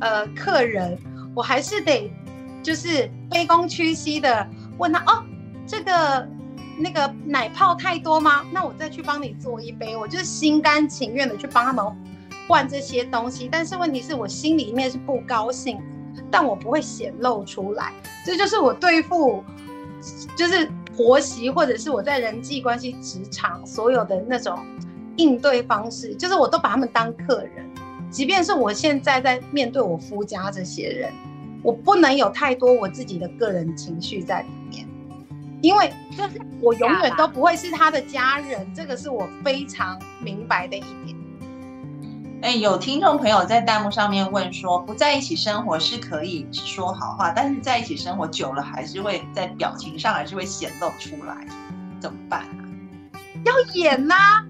[0.00, 0.98] 呃客人，
[1.34, 2.10] 我还是得
[2.62, 4.46] 就是卑躬屈膝的
[4.78, 5.22] 问他哦，
[5.66, 6.28] 这个
[6.78, 8.44] 那个奶泡太多吗？
[8.50, 11.84] 那我再去帮你做一杯，我就是心甘情愿的去帮他们
[12.48, 15.80] 换这些东西，但是问题是我心里面是不高兴。
[16.30, 17.90] 但我不会显露出来，
[18.24, 19.42] 这就是我对付，
[20.36, 24.58] 就是婆媳或者是我在人际关系、职场所有的那种
[25.16, 27.68] 应对方式，就是我都把他们当客人，
[28.10, 31.12] 即便是我现在在面对我夫家这些人，
[31.62, 34.86] 我不能有太多我自己的个人情绪在里面，
[35.60, 41.21] 因为就是我永远都不会是他的家人，这个是我非常明白的一点。
[42.42, 51.46] 哎，有听众朋友在弹幕上面问说，不在一起生活是可以说好话，但是在一起生活久了，还是会在表情上还是会显露出来，
[52.00, 52.66] 怎么办啊？
[53.44, 54.44] 要演呐，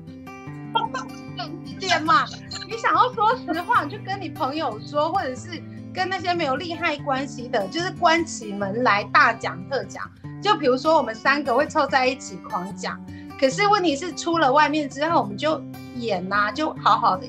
[1.80, 2.24] 演嘛！
[2.66, 5.62] 你想要说实话，就跟你朋友说，或者是
[5.92, 10.10] 跟那些没有利害关系的，就是关起门来大讲特讲。
[10.42, 12.98] 就比如说我们三个会凑在一起狂讲，
[13.38, 15.62] 可是问题是出了外面之后，我们就
[15.96, 17.26] 演呐，就好好的。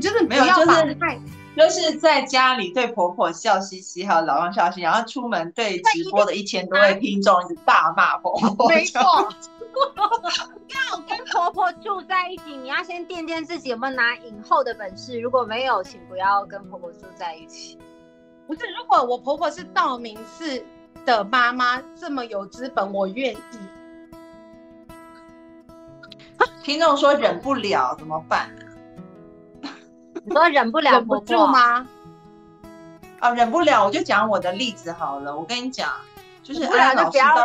[0.00, 0.98] 就是没有，就是
[1.56, 8.66] 就是在家里对婆婆笑嘻嘻，还有老公笑嘻嘻，然后出门对直播的一千多位听众一直大骂婆婆。
[8.74, 15.20] 没错，要跟婆婆住在一起，你要先掂掂自己有没有拿影后的本事。
[15.20, 17.78] 如果没有，请不要跟婆婆住在一起。
[18.46, 20.62] 不是，如果我婆婆是道明寺
[21.06, 23.38] 的妈妈，这么有资本，我愿意。
[26.64, 28.50] 听众说忍不了怎么办？
[30.24, 31.86] 你说忍不了不住吗？
[33.20, 35.36] 啊，忍不了，我就讲我的例子好了。
[35.36, 35.90] 我跟你讲，
[36.42, 37.44] 就是安安老师到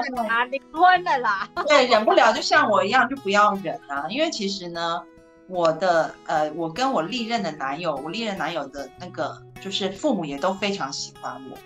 [0.49, 1.47] 离婚了啦。
[1.67, 4.05] 对，忍不了，就像我一样，就不要忍啊。
[4.09, 5.01] 因为其实呢，
[5.47, 11.57] 我的呃，我跟我历任的男友，我历任男友的那个，就是父母也都非常喜欢我，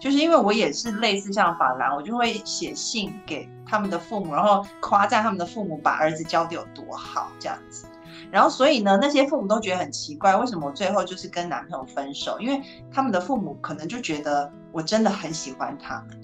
[0.00, 7.86] 就是因为我也是类似像法兰，我就会写信给他们的父母，然后夸赞他们的父母把儿子教的有多好，这样子。
[8.30, 12.38] 然后，所以呢，那些父母都觉得很奇怪，为什么我最后就是跟男朋友分手？
[12.40, 12.62] 因为
[12.92, 16.18] 他们的父母可能就觉得我真的很喜欢他们，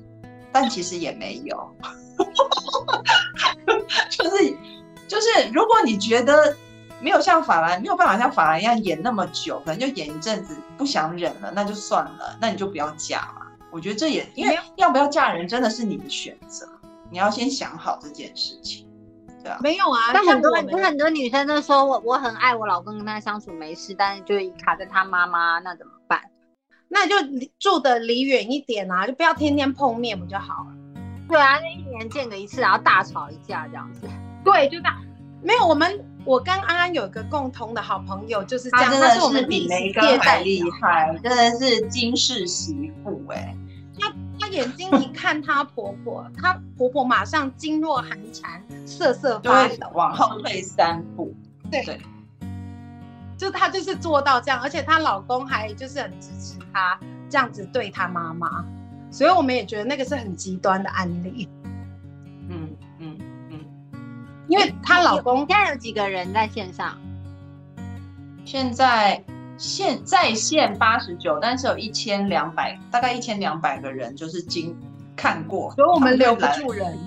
[0.53, 1.77] 但其实也没有。
[4.11, 4.57] 就是
[5.09, 6.57] 就是，如果你觉得
[7.01, 13.47] 没有像法兰没有办法像法兰一样演那么久，可能就演一阵子不想忍了，那就算了，那你就不要嫁嘛。
[13.71, 16.69] 我觉得这也因为要不要嫁人真的是你的选择，
[17.11, 18.87] 你要先想好这件事情。
[19.43, 20.11] 对啊，没有啊。
[20.13, 26.21] 但很多很多女生都说我我很爱我老公，跟他相处没事，但是就卡在他妈妈，那怎么办？
[26.89, 27.15] 那就
[27.59, 30.77] 住的离远一点啊，就不要天天碰面不就好了？
[31.29, 34.07] 对啊，那一年见个一次，然后大吵一架这样子。
[34.45, 35.03] 对，就这样。
[35.43, 38.91] 没有，我们我跟安安有一个共同的好朋友，就是这样。
[38.93, 43.57] 真的是比梅根还厉害，真的是金氏媳妇哎。
[44.53, 51.35] 眼睛一看她婆婆，她婆婆马上噤若寒蝉，瑟瑟发抖，往后退三步。
[51.71, 52.01] 对对。
[53.37, 56.99] 就她就是做到这样，而且她老公还就是很支持她
[57.29, 58.65] 这样子对她妈妈，
[59.11, 61.49] 所以我们也觉得那个是很极端的案例。
[62.49, 62.69] 嗯
[63.01, 63.19] 嗯
[63.51, 63.61] 嗯，
[64.47, 66.97] 因为她老公现在有几个人在线上？
[68.45, 69.23] 现在
[69.63, 74.77] 线在线八十九，但是有一千两百，大概一千两百个人就是经
[75.15, 76.99] 看过，所以我们留不住人。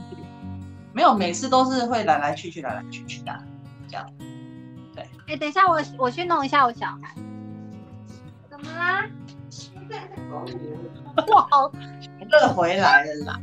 [0.93, 3.37] 没有，每次都是会来来去去，来来去去的，
[3.89, 4.09] 这样。
[5.27, 7.13] 哎，等一下，我我去弄一下我小孩。
[8.49, 9.05] 怎么啦？
[11.27, 11.47] 哇，
[12.29, 13.39] 热回来了啦！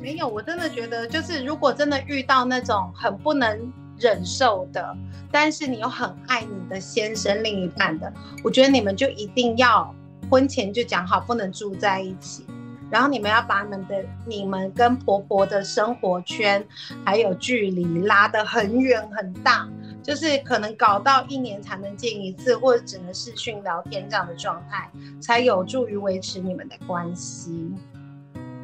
[0.00, 4.96] 没有，我真的觉得，就是如果真的遇到那种很不能忍受的，
[5.30, 9.94] 但是你又很爱你的先生、另一半的，我觉得你们就一定要
[10.30, 12.44] 婚前就讲好，不能住在一起。
[12.90, 16.66] 然后你们要把你们的、你们跟婆婆的生活圈
[17.04, 19.68] 还有距离拉得很远很大，
[20.02, 24.90] 就是可能搞到一年才能见一次，或者只能视讯聊天这样的状态，
[25.20, 27.72] 才有助于维持你们的关系。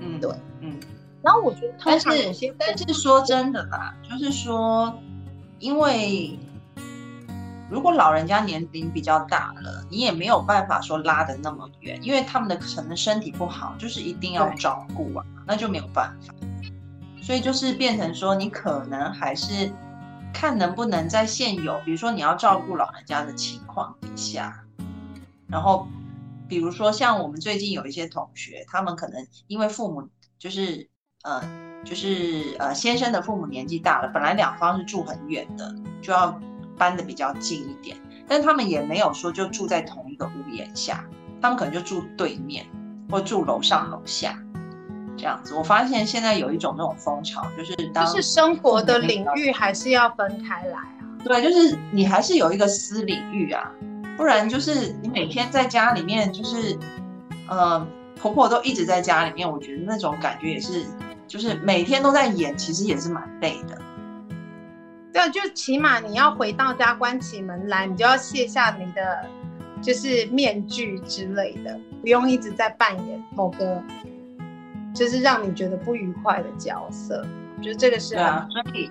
[0.01, 0.74] 嗯，对，嗯。
[1.22, 4.93] 然后我觉得，但是有些，但是说真的啦，就是说，
[5.59, 6.39] 因为。
[7.69, 16.33] 如果老人家年龄比较大了，你也没有办法说拉的那么远，因为他们的可能身体不好，就是一定要照顾啊，那就没有办法。
[17.21, 19.75] 所以就是变成说，你可能还是
[20.33, 24.65] 看能不能在现有，比如说你要照顾老人家的情况底下，
[25.49, 25.89] 然后
[26.49, 30.89] 比如说像我们最近有一些同学，他们可能因为父母就是
[31.25, 31.43] 呃
[31.85, 36.39] 就是呃先生的父母年纪大了，本来两方是住很远的，就要。
[36.79, 37.97] 搬的比较近一点，
[38.29, 41.03] 但他们也没有说就住在同一个屋檐下，
[41.41, 42.66] 他们可能就住对面
[43.11, 44.39] 或住楼上楼下
[45.16, 45.55] 这样子。
[45.55, 51.01] 我发现现在有一种那种风潮，就是当是生活的领域还是要分开来啊。
[51.24, 53.72] 对，就是你还是有一个私领域啊，
[54.14, 56.79] 不然就是你每天在家里面，就是
[57.49, 57.87] 呃
[58.20, 60.85] 婆婆都一直在家里面，我觉得那种感觉也是，
[61.27, 63.79] 就是每天都在演，其实也是蛮累的。
[65.12, 69.27] 对，就起码你要回到家关起门来，你就要卸下你的
[69.81, 73.83] 就是面具之类的，不用一直在扮演某个
[74.95, 77.27] 就是让你觉得不愉快的角色。
[77.57, 78.91] 我觉得这个是对啊，所以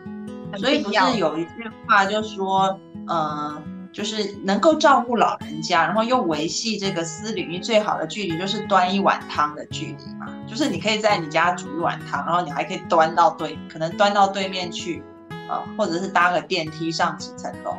[0.57, 1.51] 所以不是有一句
[1.87, 3.61] 话就说，呃，
[3.95, 10.27] 就是能够照顾老人家，然后又维系这个私领域最好的距离，就是端一碗汤的距离嘛。
[10.45, 15.01] 就是你可以在你家煮一碗汤，然后你还可以端到对，可能端到对面去。
[15.47, 17.75] 呃，或者是搭个电梯上几层楼，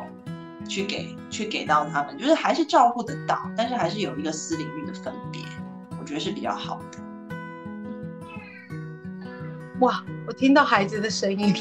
[0.69, 5.41] 去给去给到他们，就是还是照顾得到，但是还是有一个私领域的分别，
[5.99, 6.99] 我觉得是比较好的。
[9.81, 11.53] 哇，我听到孩子的声音，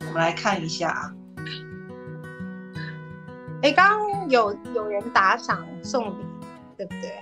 [0.00, 1.12] 我们来看一下啊。
[3.62, 6.26] 哎，刚刚有有人打赏送礼，
[6.76, 7.14] 对不对？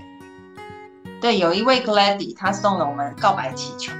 [1.20, 3.92] 对，有一位 Glady，他送了我们告白气球。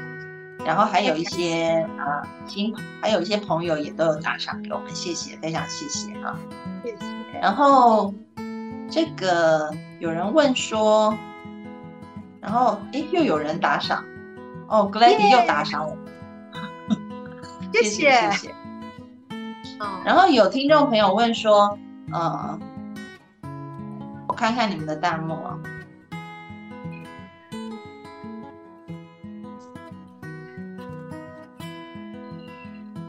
[0.65, 6.37] 然后还有一些啊亲，还有一些朋友也都有打赏给我们，谢谢，非常谢谢啊，
[6.83, 7.07] 谢谢。
[7.41, 8.13] 然后
[8.91, 11.17] 这个有人问说，
[12.41, 14.05] 然后哎又有人打赏，
[14.67, 16.05] 哦，Glady 又打赏我们，
[17.73, 18.55] 谢谢谢谢。
[20.05, 21.79] 然后有听众朋友问说，
[22.13, 22.59] 呃，
[24.29, 25.59] 我看看你们的弹幕啊。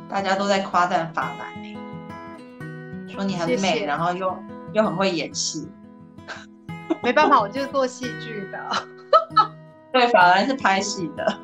[0.10, 4.36] 大家都在夸赞法兰，说你很美，然后又
[4.74, 5.70] 又很会演戏。
[7.04, 8.58] 没办法，我就是做戏剧的。
[9.94, 11.40] 对，法兰是拍戏的。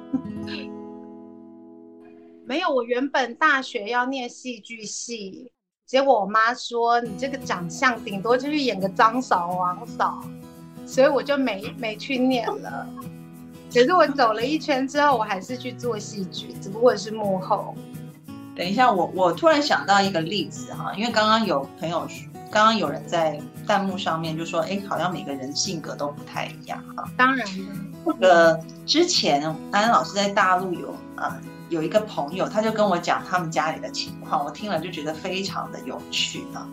[2.45, 5.51] 没有，我原本大学要念戏剧系，
[5.94, 10.24] 结果我妈说你这个长相顶多就是演个张嫂、王嫂，
[10.88, 12.88] 所以我就没没去念了。
[13.72, 17.76] 可是我走了一圈之后，我还是去做戏剧，只不过是幕后。
[18.56, 22.08] 等一下，我我突然想到一个例子哈，因为刚刚有朋友，
[22.50, 27.08] 刚刚有人在弹幕上面就说，哎，好像每个人性格都不太一样哈。
[27.16, 27.48] 当然
[28.04, 31.39] 这个之前安安老师在大陆有啊
[31.74, 36.67] 有一个朋友，他就跟我讲他们家里的情况，我听了就觉得非常的有趣啊。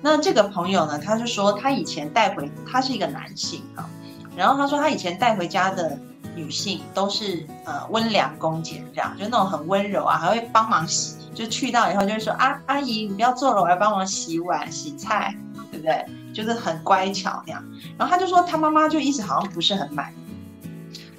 [0.00, 3.88] 那这个朋友呢，他就说他以前带回，他是一个男性啊，
[4.36, 5.96] 然后他说他以前带回家的
[6.34, 15.32] 女性都是呃温良恭俭让，就那种很温柔啊，还会帮忙洗，就去到以后就会说啊阿姨你不要做了，我要帮忙洗碗洗菜，
[15.70, 16.04] 对不对？
[16.34, 17.64] 就是很乖巧那样。
[17.96, 20.66] 然后他就说他妈妈就一直好像不是很满意。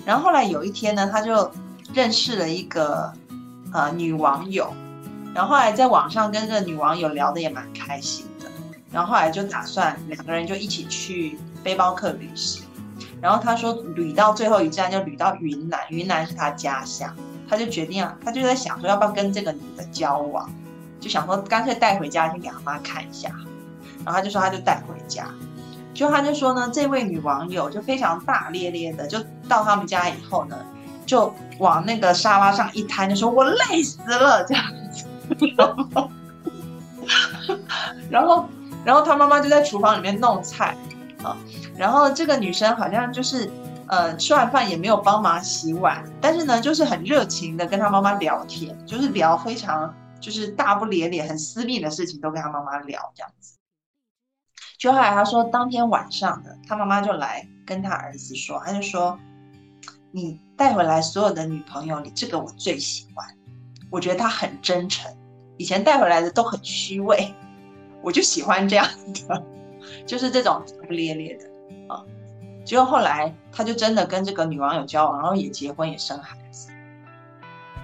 [0.06, 1.50] 然后后来有一天呢，他就
[1.94, 3.14] 认识了一个
[3.72, 4.74] 呃女网友，
[5.34, 8.48] 然后后来在网上跟这个女网友聊的也蛮开心的，
[8.92, 12.64] 然后后来就打算两个人就一起去背包客旅行，
[13.22, 17.16] 然后他说旅到最后一站就旅到云南，云南是他家乡，
[17.48, 20.50] 他就决定啊，他就在想说要不要跟这个女的交往，
[21.00, 23.30] 就想说干脆带回家先给他妈看一下，
[24.04, 25.28] 然后他就说他就带回家。
[25.94, 30.58] 就他就说呢，这位女网友就非常大咧咧的，就到他们家以后呢，
[31.06, 35.06] 就往那个沙发上一瘫，就说我累死了这样子。
[38.10, 38.48] 然后，
[38.86, 40.76] 然后他妈妈就在厨房里面弄菜
[41.24, 41.36] 啊。
[41.78, 43.50] 然后这个女生好像就是
[43.88, 53.56] 呃吃完饭也没有帮忙洗碗，但是呢就是很热情的跟他妈妈聊天，就是聊非常就是大不咧咧、很私密的事情都跟他妈妈聊这样子。
[54.78, 59.18] 就后来他说，当天晚上的他妈妈就来跟他儿子说，他就说
[60.12, 63.28] ：“你带回来所有的女朋友里，这个我最喜欢，
[63.90, 65.14] 我觉得她很真诚。
[65.58, 67.36] 以前带回来的都很虚伪，
[68.02, 68.88] 我就喜欢这样
[69.28, 69.44] 的，
[70.08, 72.02] 就是这种不咧咧的啊。”
[72.64, 76.70] 结果后来他就真的跟这个女网友交往，然后也结婚也生孩子。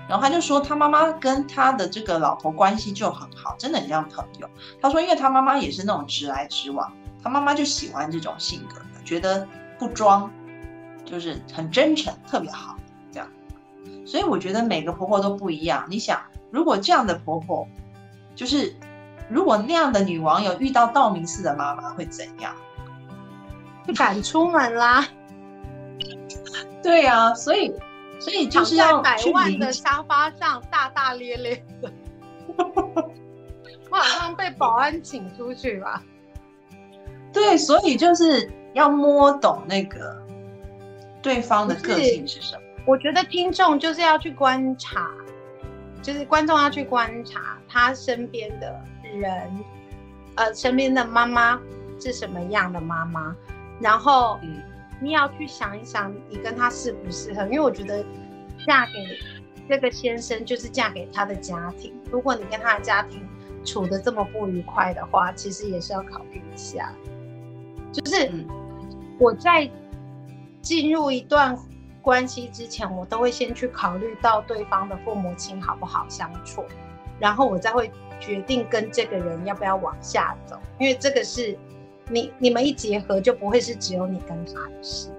[0.07, 4.49] 然后他就说，他妈妈跟他的这个老婆关系就很好，真的很像朋友。
[4.81, 6.89] 他说，因为他妈妈也是那种直来直往，
[7.21, 9.45] 他妈妈就喜欢这种性格的，觉得
[9.77, 10.31] 不装，
[11.09, 12.77] 就是很真诚，特别好
[13.11, 13.27] 这样。
[14.05, 15.85] 所以我觉得每个婆婆都不一样。
[15.89, 17.67] 你想，如果这样的婆婆，
[18.35, 18.75] 就是
[19.29, 22.55] 如果那样的女网友遇到道明寺的妈妈会怎样？
[23.85, 25.07] 不敢出门啦。
[26.83, 27.73] 对呀，所以。
[28.21, 31.89] 所以就是要百万的沙发上大大咧咧的，
[33.89, 36.03] 马上被保安请出去吧。
[37.31, 40.21] 对，所以就是要摸懂那个
[41.21, 42.61] 对方的个性是什么。
[42.85, 45.09] 我觉得听众就是要去观察，
[46.01, 48.79] 就是观众要去观察他身边的
[49.13, 49.63] 人，
[50.35, 51.59] 呃，身边的妈妈
[51.99, 53.35] 是什么样的妈妈，
[53.79, 54.39] 然后。
[55.01, 57.43] 你要去想一想，你跟他适不适合？
[57.43, 58.03] 因为我觉得，
[58.67, 58.91] 嫁给
[59.69, 61.97] 这个先生就是嫁给他的家庭。
[62.11, 63.25] 如果你跟他的家庭
[63.63, 66.93] 处的这么不愉快的话，其实也是要考虑一下。
[67.93, 68.29] 就是
[69.17, 69.71] 我在
[70.69, 71.57] 进入一段
[71.99, 76.63] 关系之前，我都会先去考虑到对方的父母亲好不好相处，
[77.17, 77.89] 然后我再会
[78.19, 81.57] 决定跟这个人要不要往下走，因为这个是。
[82.11, 85.09] 你你们一结合就不会是只有你跟他的事，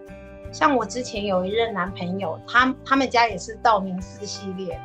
[0.50, 4.76] 像我之前有一任男朋友，他他们家也是道明寺系列，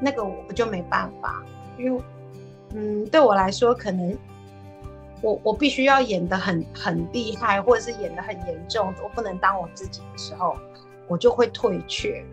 [0.00, 1.40] 那个我就没办法，
[1.78, 2.02] 因为
[2.74, 4.18] 嗯对我来说可能
[5.22, 10.56] 我我必须要演的很很厉害，或者是演的很严重，我不能当我自己的时候，
[11.08, 12.24] 我就会退却。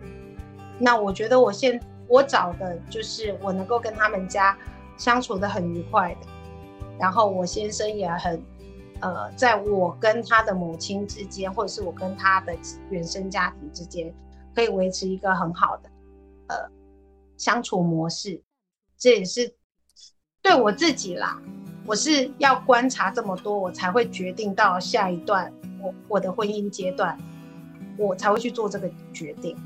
[0.78, 4.56] 那我觉得我现我找的就是我能够跟他们家
[4.96, 6.26] 相处的很愉快的，
[6.98, 8.42] 然后我先生也很。
[9.00, 12.52] 呃，在我跟他的母亲之间，或者是我跟他的
[12.90, 14.12] 原生家庭之间，
[14.52, 15.88] 可以维持一个很好的
[16.48, 16.56] 呃
[17.36, 18.42] 相处模式。
[18.96, 19.54] 这也是
[20.42, 21.40] 对我自己啦，
[21.88, 27.16] 我是要观察这么多，我才会决定到下一段我我的婚姻阶段，
[27.96, 29.56] 我才会去做这个决定。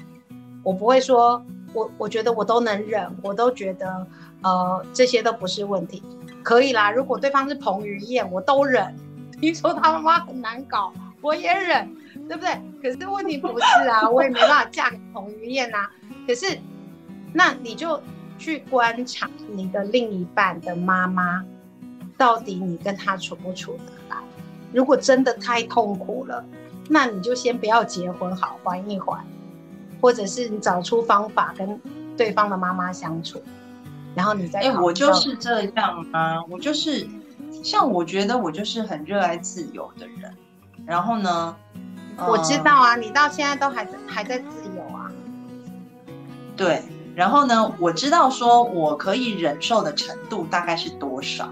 [0.63, 1.45] 我不会说
[1.75, 4.07] 我我觉得我都能忍，我都觉得
[4.41, 6.01] 呃这些都不是问题，
[6.45, 6.93] 可以啦。
[6.93, 8.95] 如果对方是彭于晏，我都忍。
[9.41, 11.93] 听说他妈妈很难搞，我也忍，
[12.29, 12.57] 对不对？
[12.81, 15.91] 可是问题不是啊，我也没办法嫁给彭于晏呐。
[16.25, 16.57] 可是，
[17.33, 18.01] 那你就
[18.39, 21.45] 去观察你的另一半的妈妈，
[22.17, 24.17] 到底你跟他处不处得来？
[24.73, 26.45] 如果真的太痛苦了，
[26.89, 29.25] 那你就先不要结婚，好缓一缓，
[30.01, 31.81] 或者是你找出方法跟
[32.17, 33.43] 对方的妈妈相处，
[34.15, 34.61] 然后你再。
[34.61, 37.09] 哎，我就是这样啊，我就是。
[37.63, 40.35] 像我觉得我就是很热爱自由的人，
[40.85, 41.55] 然后呢，
[42.17, 45.13] 我知道啊，你到现在都还在还在自由啊。
[46.57, 46.83] 对，
[47.15, 51.49] 然后呢，我知道说我可以忍受的程度大概是多少，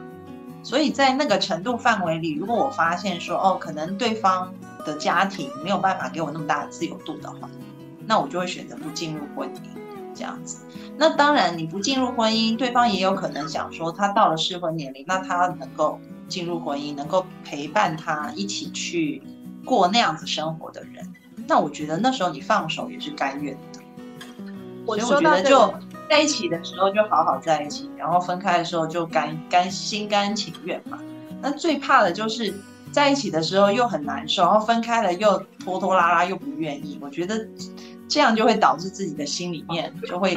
[0.63, 4.53] 所以在那个程度范围里，如果我发现说哦，可能对方
[4.85, 7.49] 的家庭没有办法给我那么大的自由度的话，
[8.07, 9.61] 那我就会选择不进入婚姻。
[10.13, 10.59] 这样子。
[10.99, 15.99] 那当然，你不进入婚姻，对方也有可能想说，他到了适婚年龄，那他能够
[16.29, 19.23] 进入婚姻，能够陪伴他一起去
[19.65, 21.11] 过那样子生活的人，
[21.47, 23.81] 那我觉得那时候你放手也是甘愿的。
[24.85, 25.73] 所以我觉得就
[26.11, 30.99] 在一起的时候就好好在一起，然后分开的时候就甘甘心甘情愿嘛。
[31.41, 32.53] 那最怕的就是
[32.91, 36.99] 在一起的时候又很难受，然后分开了又拖拖拉拉又不愿意。
[37.01, 37.49] 我觉得
[38.09, 40.37] 这样就会导致自己的心里面就会。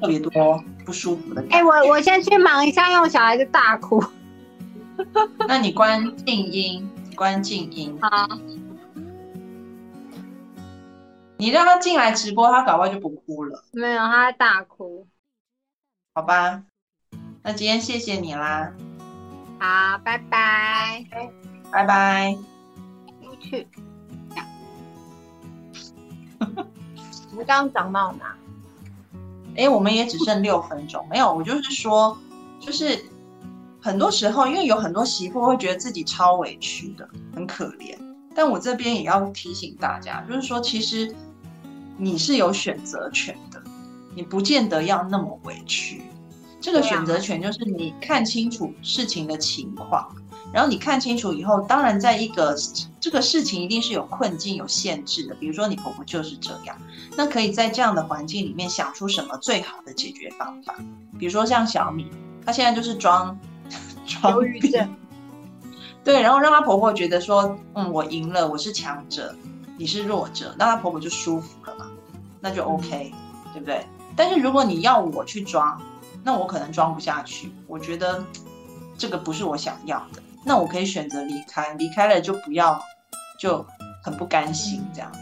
[0.00, 1.56] 特别多不舒服的感觉。
[1.56, 4.02] 哎，我我先去忙一下，因为小孩子大哭。
[5.46, 7.96] 那你关静音，关静音。
[8.02, 8.28] 好。
[11.36, 13.62] 你让他进来直播，他搞不好就不哭了。
[13.70, 15.06] 没有，他在大哭。
[16.14, 16.62] 好吧，
[17.42, 18.70] 那今天谢谢你啦。
[19.58, 21.02] 好，拜拜。
[21.70, 22.36] 拜拜。
[23.22, 23.66] 出去。
[27.30, 28.36] 我们刚刚讲到哪？
[29.56, 32.14] 哎，我们也只剩六分钟，没有，我就是说，
[32.60, 33.02] 就是
[33.80, 37.96] 很多时候，因为有很多媳妇会觉得自己超委屈的，很可怜。
[38.34, 41.14] 但我这边也要提醒大家，就是说，其实
[41.96, 43.61] 你是有选择权的，
[44.14, 46.02] 你不见得要那么委屈。
[46.60, 50.14] 这个选择权就是你看清楚事情的情况。
[50.52, 52.54] 然后你看清楚以后，当然在一个
[53.00, 55.34] 这个事情一定是有困境、有限制的。
[55.36, 56.76] 比如说你婆婆就是这样，
[57.16, 60.76] 那可以在这样的环境里面想出什么最好的解决方法。
[61.18, 62.06] 比如说像小米，
[62.44, 63.38] 她现在就是装
[64.06, 64.94] 装忧郁症，
[66.04, 69.34] 对，然后让她婆婆觉得说，嗯，我赢了，我是强者，
[69.78, 71.86] 你是弱者，那她婆婆就舒服了嘛，
[72.40, 73.10] 那就 OK，
[73.54, 73.86] 对不对？
[74.16, 75.80] 但是如果你要我去抓，
[76.22, 78.24] 那我可能装不下去，我觉得
[78.96, 80.22] 这个不是我想要的。
[80.44, 82.80] 那我可以选择离开，离开了就不要，
[83.38, 83.64] 就
[84.02, 85.18] 很不甘心这样子，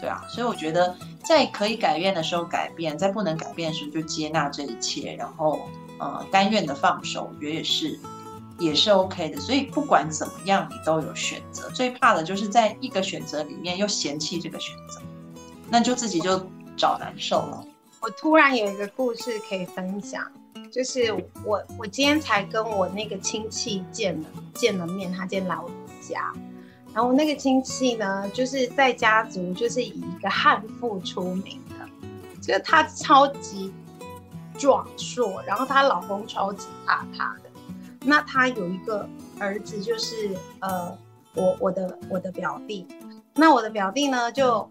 [0.00, 5.60] 对啊，所以我觉得在可以改变的时候改变，在不能改变的时候就接纳这一切，然后
[5.98, 7.98] 呃甘愿的放手，我觉得也是
[8.58, 9.40] 也是 OK 的。
[9.40, 11.70] 所以不管怎么样，你都有选择。
[11.70, 15.00] 最怕的就是在一个选择里面又嫌弃这个选择，
[15.70, 16.44] 那就自己就
[16.76, 17.64] 找难受了。
[18.06, 20.24] 我突然有一个故事可以分享。
[20.70, 21.12] 就是
[21.44, 25.68] 我，我今天才跟我那个亲戚见了见了面，他今天来我
[26.00, 26.32] 家，
[26.94, 33.72] 然后那个亲戚呢，就是在家族就是以一个悍妇出名的，就是她超级
[34.56, 37.50] 壮硕，然后她老公超级怕她的，
[38.04, 39.08] 那她有一个
[39.40, 40.96] 儿子，就是呃，
[41.34, 42.86] 我我的我的表弟，
[43.34, 44.68] 那我的表弟呢就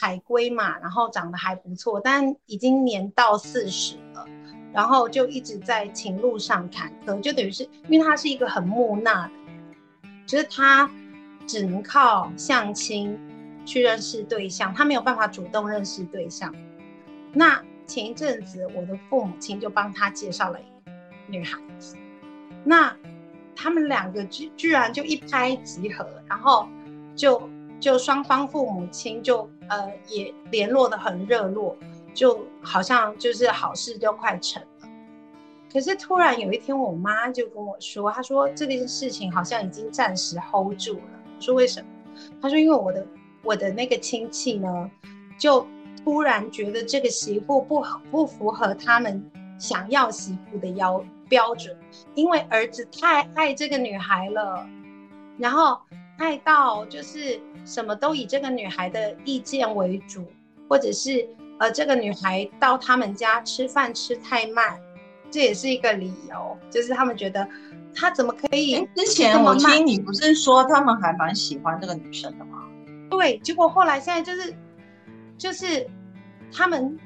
[0.00, 4.24] 海归嘛，然后长得还不错，但已经年到四十了。
[4.72, 9.74] 然后就一直在情路上坎坷，就等于是因为他是一个很木讷的人，
[10.26, 10.88] 就是他
[11.46, 13.18] 只能靠相亲
[13.64, 16.54] 去认识对象，他没有办法主动认识对象。
[17.32, 20.64] 那前一阵子，我的父母亲就帮他介绍了一
[21.26, 21.96] 女孩子，
[22.62, 22.94] 那
[23.56, 26.68] 他们两个居居然就一拍即合，然后
[27.16, 27.48] 就
[27.80, 31.76] 就双方父母亲就呃也联络的很热络。
[32.14, 34.88] 就好像就是好事就快成了，
[35.72, 41.02] 可是突然有一天，我妈就跟我说，她说这件事情好像已经暂时 hold 住了。
[41.36, 41.86] 我说为什么？
[42.42, 43.06] 她说因为我的
[43.44, 44.90] 我的那个亲戚呢，
[45.38, 45.64] 就
[46.02, 51.76] 突然觉得这个媳妇不不符合他们想要媳妇的要标准，
[52.16, 54.66] 因为儿子太爱这个女孩了，
[55.36, 55.78] 然后
[56.18, 60.24] 爱到就是什么都以这个女孩的意见为主，
[60.68, 61.26] 或者是。
[61.60, 64.80] 呃，这个女孩到他们家吃饭吃太慢，
[65.28, 67.44] 这也是一个理由，就是他们觉得
[67.92, 68.88] 她怎么可以？
[68.94, 72.62] 之前我听你不是说他们还蛮喜欢这个女生的吗？
[73.10, 74.54] 对，结果后来现在就是
[75.36, 75.84] 就是
[76.52, 76.96] 他们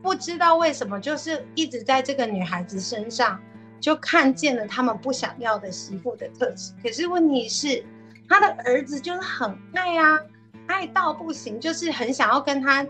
[0.00, 3.40] 不知道为什么，就是一直在这个女孩子身上
[3.80, 6.72] 就看见了他们不想要的媳妇的特质。
[6.80, 7.84] 可是问题是，
[8.28, 10.20] 他的儿子就是很爱啊，
[10.66, 12.86] 爱到不行，就是很想要跟他。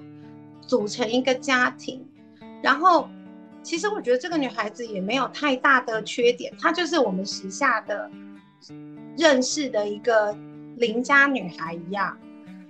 [0.67, 2.07] 组成一个家庭，
[2.63, 3.09] 然后
[3.63, 8.11] 其实我觉得这个女孩子也没有太大的缺点，她就是我们时下的
[9.17, 10.37] 认识的一个
[10.77, 12.15] 邻家女孩一样。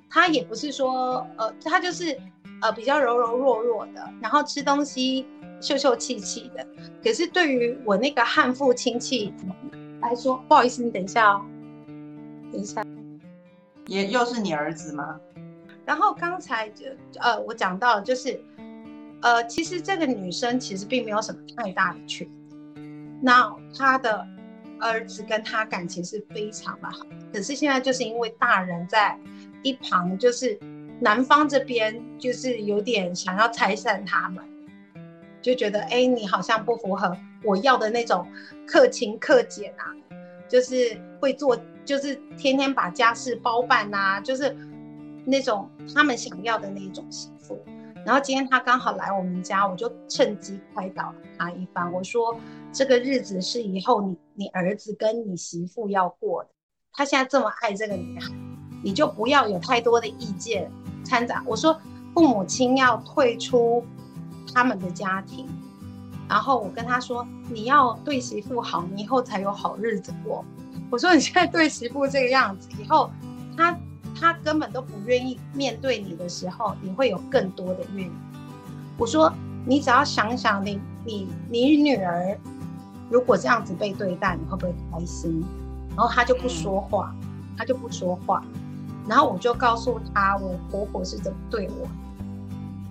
[0.08, 2.16] 她也不是说呃，她就是
[2.62, 5.26] 呃比较柔柔弱弱的，然后吃东西
[5.60, 6.64] 秀秀气气的。
[7.02, 9.34] 可是对于我那个悍妇亲戚
[10.02, 11.44] 来说，不好意思，你等一下哦，
[12.52, 12.84] 一下，
[13.86, 15.20] 也又是你儿子吗？
[15.84, 16.84] 然后刚才就
[17.20, 18.40] 呃，我讲到就是，
[19.22, 24.26] 呃，其实这个女生其实并没有什么太大的缺点，那她的
[24.78, 29.18] 儿子跟她感情是非常的好，可是现在就是因为大人在
[29.62, 30.58] 一旁，就是
[31.00, 34.44] 男方这边就是有点想要拆散他们，
[35.40, 38.26] 就觉得哎，你好像不符合我要的那种
[38.66, 39.88] 克勤克俭啊，
[40.48, 41.58] 就是会做，
[41.88, 44.54] 就是天天把家事包办呐，就是
[45.24, 47.58] 那种他们想要的那种媳妇。
[48.04, 51.90] 然后今天他刚好来我们家，我就趁机开导他一番。
[51.90, 52.38] 我说
[52.70, 56.50] 这个日子是以后你你儿子跟你媳妇要过的，
[56.92, 58.34] 他现在这么爱这个女孩，
[58.84, 60.70] 你就不要有太多的意见
[61.02, 61.42] 掺杂。
[61.46, 61.80] 我说
[62.12, 63.82] 父母亲要退出
[64.52, 65.48] 他们的家庭，
[66.28, 70.44] 然后我跟他说你要对媳妇好，你以后才有好日子过。
[70.90, 73.10] 我说你现在对媳妇这个样子，以后
[73.56, 73.76] 他。
[74.20, 78.12] 他根本都不愿意面对你的时候，你会有更多的怨言。
[78.96, 79.32] 我说，
[79.64, 82.36] 你只要想想，你你你女儿
[83.08, 85.44] 如果这样子被对待，你会不会开心？
[85.90, 87.14] 然后他就不说话，
[87.56, 88.42] 他就不说话。
[89.06, 91.86] 然后我就告诉他，我婆婆是怎么对我。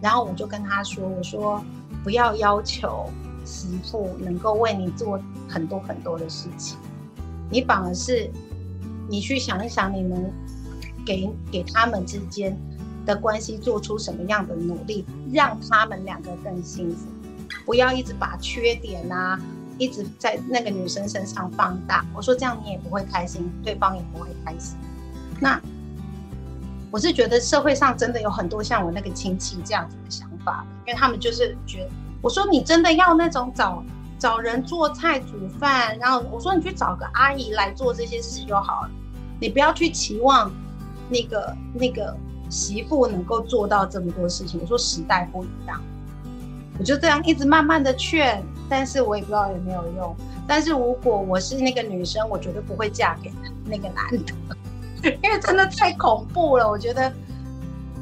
[0.02, 1.62] 然后我就跟他说，我说
[2.06, 3.10] 不要要求
[3.44, 5.20] 媳妇能够为你做
[5.50, 6.78] 很多很多的事情，
[7.50, 8.30] 你反而是
[9.10, 10.32] 你去想一想，你能。
[11.06, 12.54] 给给他们之间
[13.06, 17.08] 的关系做出什么样的努力，让他们两个更幸福？
[17.66, 19.40] 不要一直把缺点啊，
[19.78, 22.06] 一直在那个女生身上放大。
[22.14, 24.78] 我说这样你也不会开心，对方也不会开心。
[25.40, 25.58] 那
[26.92, 31.90] 我是觉得社会上真的有很多像我那个亲戚这样子的想法，因为他们就是觉得，
[32.22, 33.82] 我说你真的要那种找
[34.20, 38.90] 找人做菜煮饭，然后我说你去找个阿姨来做这些事就好了，
[39.40, 40.52] 你不要去期望。
[41.10, 42.14] 那个那个
[42.50, 45.82] 媳妇能够做到这么多事情，我说时代不一样，
[46.78, 50.14] 我就这样一直慢慢的劝，但是我也不知道有没有用。
[50.46, 53.32] 但是如果我是那个女生，我绝对不会嫁给
[53.64, 54.34] 那个男的，
[55.24, 56.70] 因为真的太恐怖了。
[56.70, 57.10] 我觉得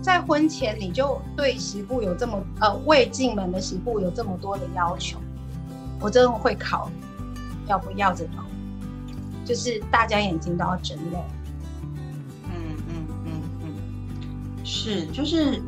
[0.01, 5.19] 在婚前你就对媳妇有这么呃未进门的媳妇有这么多的要求，
[5.99, 6.89] 我真的会考
[7.67, 8.35] 要不要这种，
[9.45, 11.23] 就是大家眼睛都要睁亮。
[14.63, 15.61] 是，就是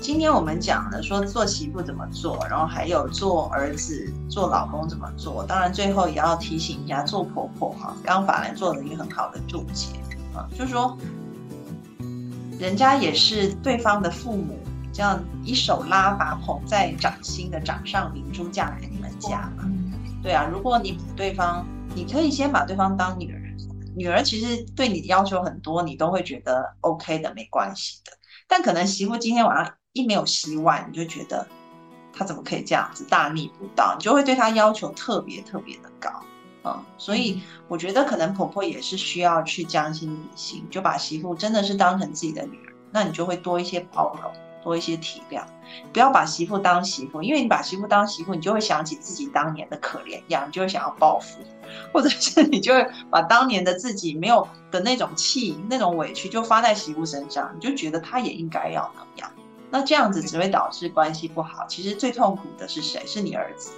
[0.00, 5.44] 今天我们讲的说做媳妇怎么做，然后还有做儿子、做老公怎么做。
[5.44, 9.88] 当然最后也要提醒一下做婆婆哈，刚法兰做了一个很好的注解
[10.34, 10.96] 啊，就是说
[12.60, 14.58] 人家也是对方的父母，
[14.98, 19.62] 这样一手拉把捧在掌心的掌上明珠嫁给你们家嘛。
[20.20, 23.38] 对啊，如果你对方，你可以先把对方当女儿，
[23.96, 28.10] 女儿其实对你要求很多，你都会觉得 OK 的，没关系的。
[28.48, 31.46] 但可能媳妇今天晚上一没有洗碗，你就觉得
[32.12, 36.10] 她怎么可以这样子大逆不道，你就会对她要求特别特别的高，
[36.64, 44.32] 嗯，所以我觉得可能婆婆也是需要去将心比心，就把媳妇真的是当成自己的女儿，那你就会多一些包容，
[44.68, 45.42] 多一些体谅，
[45.92, 51.38] 不要把媳妇当媳妇，因为你把媳妇当媳妇，你就会想起自己当年的可怜样，你就会想要报复。
[51.92, 59.32] 或者是你就会把当年的自己没有的那种气、那种委屈，就发在媳妇身上，你就觉得他也应该要那样。
[59.70, 61.66] 那这样子只会导致关系不好。
[61.66, 63.02] 其实最痛苦的是谁？
[63.06, 63.72] 是你儿子。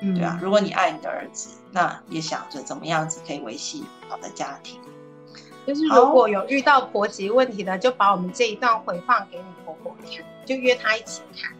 [0.00, 4.80] 对啊，如果你爱你的儿子，那也想着怎么样子可以维系好的家庭。
[5.66, 11.52] 就是如果有遇到婆媳问题的，就把我们这一段回放给你婆婆看，就约她一起看。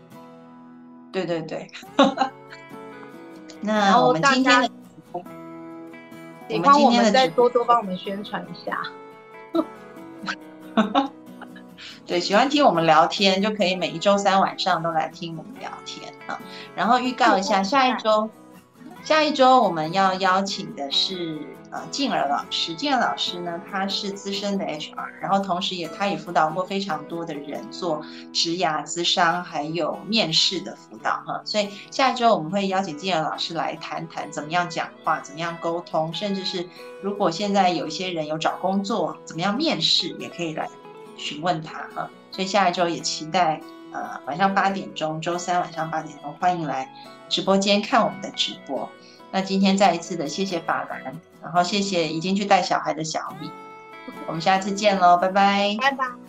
[1.13, 1.71] 对对对。
[3.61, 4.71] 那我们今天的。
[6.49, 8.83] 喜欢我们再多多帮我们宣传一下。
[12.05, 16.41] 对，喜欢听我们聊天，就可以每一周三晚上都来听我们聊天啊。
[16.75, 18.29] 然后预告一下，下一周，
[19.05, 21.39] 下一周我们要邀请的是。
[21.73, 28.03] 呃，静儿老师，静儿老师呢，他是资深的 HR，然后同时也他也辅导过非常多的人做
[28.33, 31.41] 职涯咨商，还有面试的辅导哈。
[31.45, 36.68] 所以下一周我们会邀请静儿老师来谈谈怎么样讲话，怎么样沟通，甚至是
[37.03, 40.68] 如果现在有一些人有找工作，怎么样面试，也可以来
[41.16, 42.11] 询问他哈。
[42.33, 43.61] 所以下一周也期待
[43.93, 46.93] 呃晚上八点钟，周三晚上八点钟，欢迎来
[47.29, 48.89] 直播间看我们的直播。
[49.31, 51.30] 那今天再一次的谢谢法兰。
[51.43, 53.51] 然后谢谢已经去带小孩的小米，
[54.26, 56.20] 我们下次见喽，拜拜，拜拜。